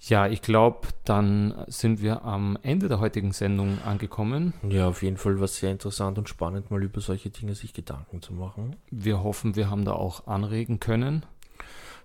Ja, 0.00 0.28
ich 0.28 0.42
glaube, 0.42 0.88
dann 1.04 1.64
sind 1.66 2.00
wir 2.00 2.24
am 2.24 2.56
Ende 2.62 2.86
der 2.86 3.00
heutigen 3.00 3.32
Sendung 3.32 3.78
angekommen. 3.82 4.52
Ja, 4.68 4.88
auf 4.88 5.02
jeden 5.02 5.16
Fall 5.16 5.38
war 5.38 5.44
es 5.44 5.56
sehr 5.56 5.72
interessant 5.72 6.18
und 6.18 6.28
spannend, 6.28 6.70
mal 6.70 6.82
über 6.82 7.00
solche 7.00 7.30
Dinge 7.30 7.54
sich 7.54 7.72
Gedanken 7.72 8.22
zu 8.22 8.32
machen. 8.32 8.76
Wir 8.90 9.24
hoffen, 9.24 9.56
wir 9.56 9.68
haben 9.68 9.84
da 9.84 9.92
auch 9.92 10.28
anregen 10.28 10.78
können. 10.78 11.26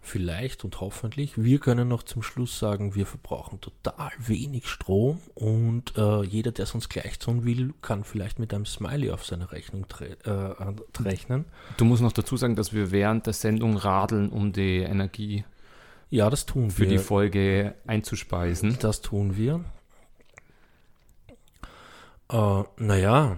Vielleicht 0.03 0.65
und 0.65 0.81
hoffentlich. 0.81 1.41
Wir 1.41 1.59
können 1.59 1.87
noch 1.87 2.01
zum 2.01 2.23
Schluss 2.23 2.57
sagen, 2.57 2.95
wir 2.95 3.05
verbrauchen 3.05 3.61
total 3.61 4.09
wenig 4.17 4.67
Strom 4.67 5.19
und 5.35 5.95
äh, 5.95 6.23
jeder, 6.23 6.51
der 6.51 6.63
es 6.63 6.73
uns 6.73 6.89
gleich 6.89 7.19
tun 7.19 7.45
will, 7.45 7.73
kann 7.83 8.03
vielleicht 8.03 8.39
mit 8.39 8.51
einem 8.53 8.65
Smiley 8.65 9.11
auf 9.11 9.23
seine 9.25 9.51
Rechnung 9.51 9.87
tre 9.87 10.17
äh, 10.23 11.01
rechnen. 11.03 11.45
Du 11.77 11.85
musst 11.85 12.01
noch 12.01 12.11
dazu 12.13 12.35
sagen, 12.35 12.55
dass 12.55 12.73
wir 12.73 12.91
während 12.91 13.27
der 13.27 13.33
Sendung 13.33 13.77
radeln, 13.77 14.29
um 14.29 14.51
die 14.51 14.79
Energie 14.79 15.45
Ja, 16.09 16.31
das 16.31 16.47
tun 16.47 16.71
für 16.71 16.81
wir. 16.81 16.89
die 16.89 16.97
Folge 16.97 17.75
einzuspeisen. 17.85 18.77
Das 18.79 19.01
tun 19.01 19.37
wir. 19.37 19.63
Äh, 22.31 22.63
naja, 22.77 23.37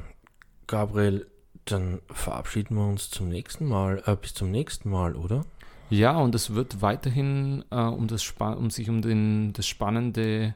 Gabriel, 0.67 1.27
dann 1.65 1.99
verabschieden 2.09 2.75
wir 2.75 2.87
uns 2.87 3.09
zum 3.09 3.27
nächsten 3.27 3.65
Mal, 3.65 4.01
äh, 4.05 4.15
bis 4.15 4.33
zum 4.33 4.49
nächsten 4.49 4.89
Mal, 4.89 5.15
oder? 5.15 5.45
Ja, 5.89 6.17
und 6.17 6.33
es 6.33 6.55
wird 6.55 6.81
weiterhin 6.81 7.63
äh, 7.69 7.75
um, 7.75 8.07
das 8.07 8.29
um 8.39 8.69
sich 8.69 8.89
um 8.89 9.01
den, 9.01 9.53
das 9.53 9.67
spannende 9.67 10.55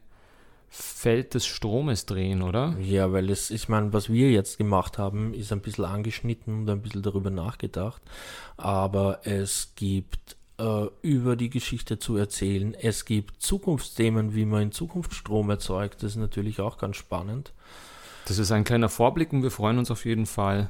Feld 0.69 1.33
des 1.33 1.45
Stromes 1.45 2.05
drehen, 2.05 2.41
oder? 2.41 2.75
Ja, 2.81 3.11
weil 3.13 3.29
es, 3.29 3.51
ich 3.51 3.69
meine, 3.69 3.93
was 3.93 4.11
wir 4.11 4.31
jetzt 4.31 4.57
gemacht 4.57 4.97
haben, 4.97 5.33
ist 5.33 5.51
ein 5.51 5.61
bisschen 5.61 5.85
angeschnitten 5.85 6.61
und 6.61 6.69
ein 6.69 6.81
bisschen 6.81 7.03
darüber 7.03 7.29
nachgedacht. 7.29 8.01
Aber 8.57 9.21
es 9.23 9.73
gibt 9.75 10.35
äh, 10.57 10.87
über 11.01 11.35
die 11.35 11.49
Geschichte 11.49 11.99
zu 11.99 12.17
erzählen. 12.17 12.73
Es 12.73 13.05
gibt 13.05 13.41
Zukunftsthemen, 13.41 14.35
wie 14.35 14.45
man 14.45 14.63
in 14.63 14.71
Zukunft 14.71 15.13
Strom 15.13 15.49
erzeugt. 15.49 16.03
Das 16.03 16.11
ist 16.11 16.17
natürlich 16.17 16.59
auch 16.59 16.77
ganz 16.77 16.97
spannend. 16.97 17.53
Das 18.25 18.39
ist 18.39 18.51
ein 18.51 18.65
kleiner 18.65 18.89
Vorblick 18.89 19.31
und 19.31 19.43
wir 19.43 19.51
freuen 19.51 19.77
uns 19.77 19.89
auf 19.89 20.03
jeden 20.03 20.25
Fall, 20.25 20.69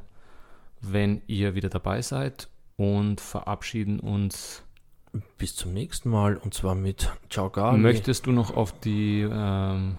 wenn 0.82 1.24
ihr 1.26 1.56
wieder 1.56 1.70
dabei 1.70 2.04
seid 2.04 2.50
und 2.78 3.20
verabschieden 3.20 4.00
uns. 4.00 4.64
Bis 5.38 5.56
zum 5.56 5.74
nächsten 5.74 6.10
Mal 6.10 6.38
und 6.38 6.54
zwar 6.54 6.76
mit 6.76 7.12
Ciao 7.30 7.50
Gabi. 7.50 7.80
Möchtest 7.80 8.28
du 8.28 8.32
noch 8.32 8.56
auf 8.56 8.80
die 8.80 9.22
ähm, 9.22 9.98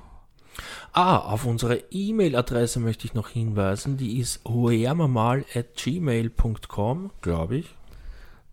Ah, 0.93 1.19
auf 1.19 1.45
unsere 1.45 1.83
E-Mail-Adresse 1.91 2.79
möchte 2.81 3.07
ich 3.07 3.15
noch 3.15 3.29
hinweisen. 3.29 3.97
Die 3.97 4.19
ist 4.19 4.45
hoermamal.gmail.com, 4.45 7.11
glaube 7.21 7.57
ich. 7.57 7.67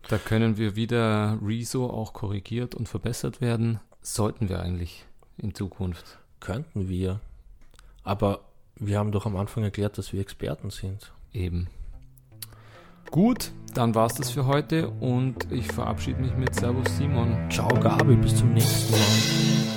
Da 0.08 0.18
können 0.18 0.56
wir 0.56 0.76
wieder 0.76 1.40
Rezo 1.42 1.90
auch 1.90 2.12
korrigiert 2.12 2.76
und 2.76 2.88
verbessert 2.88 3.40
werden. 3.40 3.80
Sollten 4.02 4.48
wir 4.48 4.60
eigentlich 4.60 5.04
in 5.38 5.52
Zukunft. 5.54 6.18
Könnten 6.38 6.88
wir. 6.88 7.18
Aber 8.04 8.42
wir 8.76 8.98
haben 8.98 9.10
doch 9.10 9.26
am 9.26 9.34
Anfang 9.36 9.64
erklärt, 9.64 9.98
dass 9.98 10.12
wir 10.12 10.20
Experten 10.20 10.70
sind. 10.70 11.10
Eben. 11.32 11.66
Gut, 13.10 13.52
dann 13.74 13.94
war 13.94 14.06
es 14.06 14.14
das 14.14 14.30
für 14.30 14.46
heute 14.46 14.88
und 15.00 15.50
ich 15.50 15.66
verabschiede 15.68 16.20
mich 16.20 16.34
mit 16.36 16.54
Servus 16.54 16.96
Simon. 16.96 17.36
Ciao 17.50 17.68
Gabi, 17.68 18.16
bis 18.16 18.36
zum 18.36 18.52
nächsten 18.52 18.92
Mal. 18.92 19.76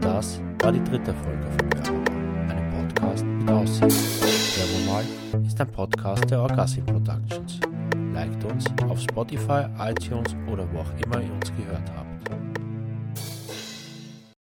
Das 0.00 0.40
war 0.60 0.72
die 0.72 0.82
dritte 0.84 1.14
Folge 1.14 1.46
von 1.58 1.72
Werbemal, 1.72 2.50
einem 2.50 2.88
Podcast 2.88 3.24
mit 3.24 3.50
Aussicht. 3.50 4.56
Werbemal 4.58 5.04
ist 5.46 5.60
ein 5.60 5.70
Podcast 5.70 6.30
der 6.30 6.40
Orgassi 6.40 6.80
Productions. 6.80 7.60
Liked 8.12 8.44
uns 8.44 8.64
auf 8.88 9.00
Spotify, 9.00 9.66
iTunes 9.78 10.34
oder 10.50 10.66
wo 10.72 10.80
auch 10.80 11.04
immer 11.04 11.20
ihr 11.22 11.32
uns 11.32 11.52
gehört 11.56 11.90
habt. 11.96 12.11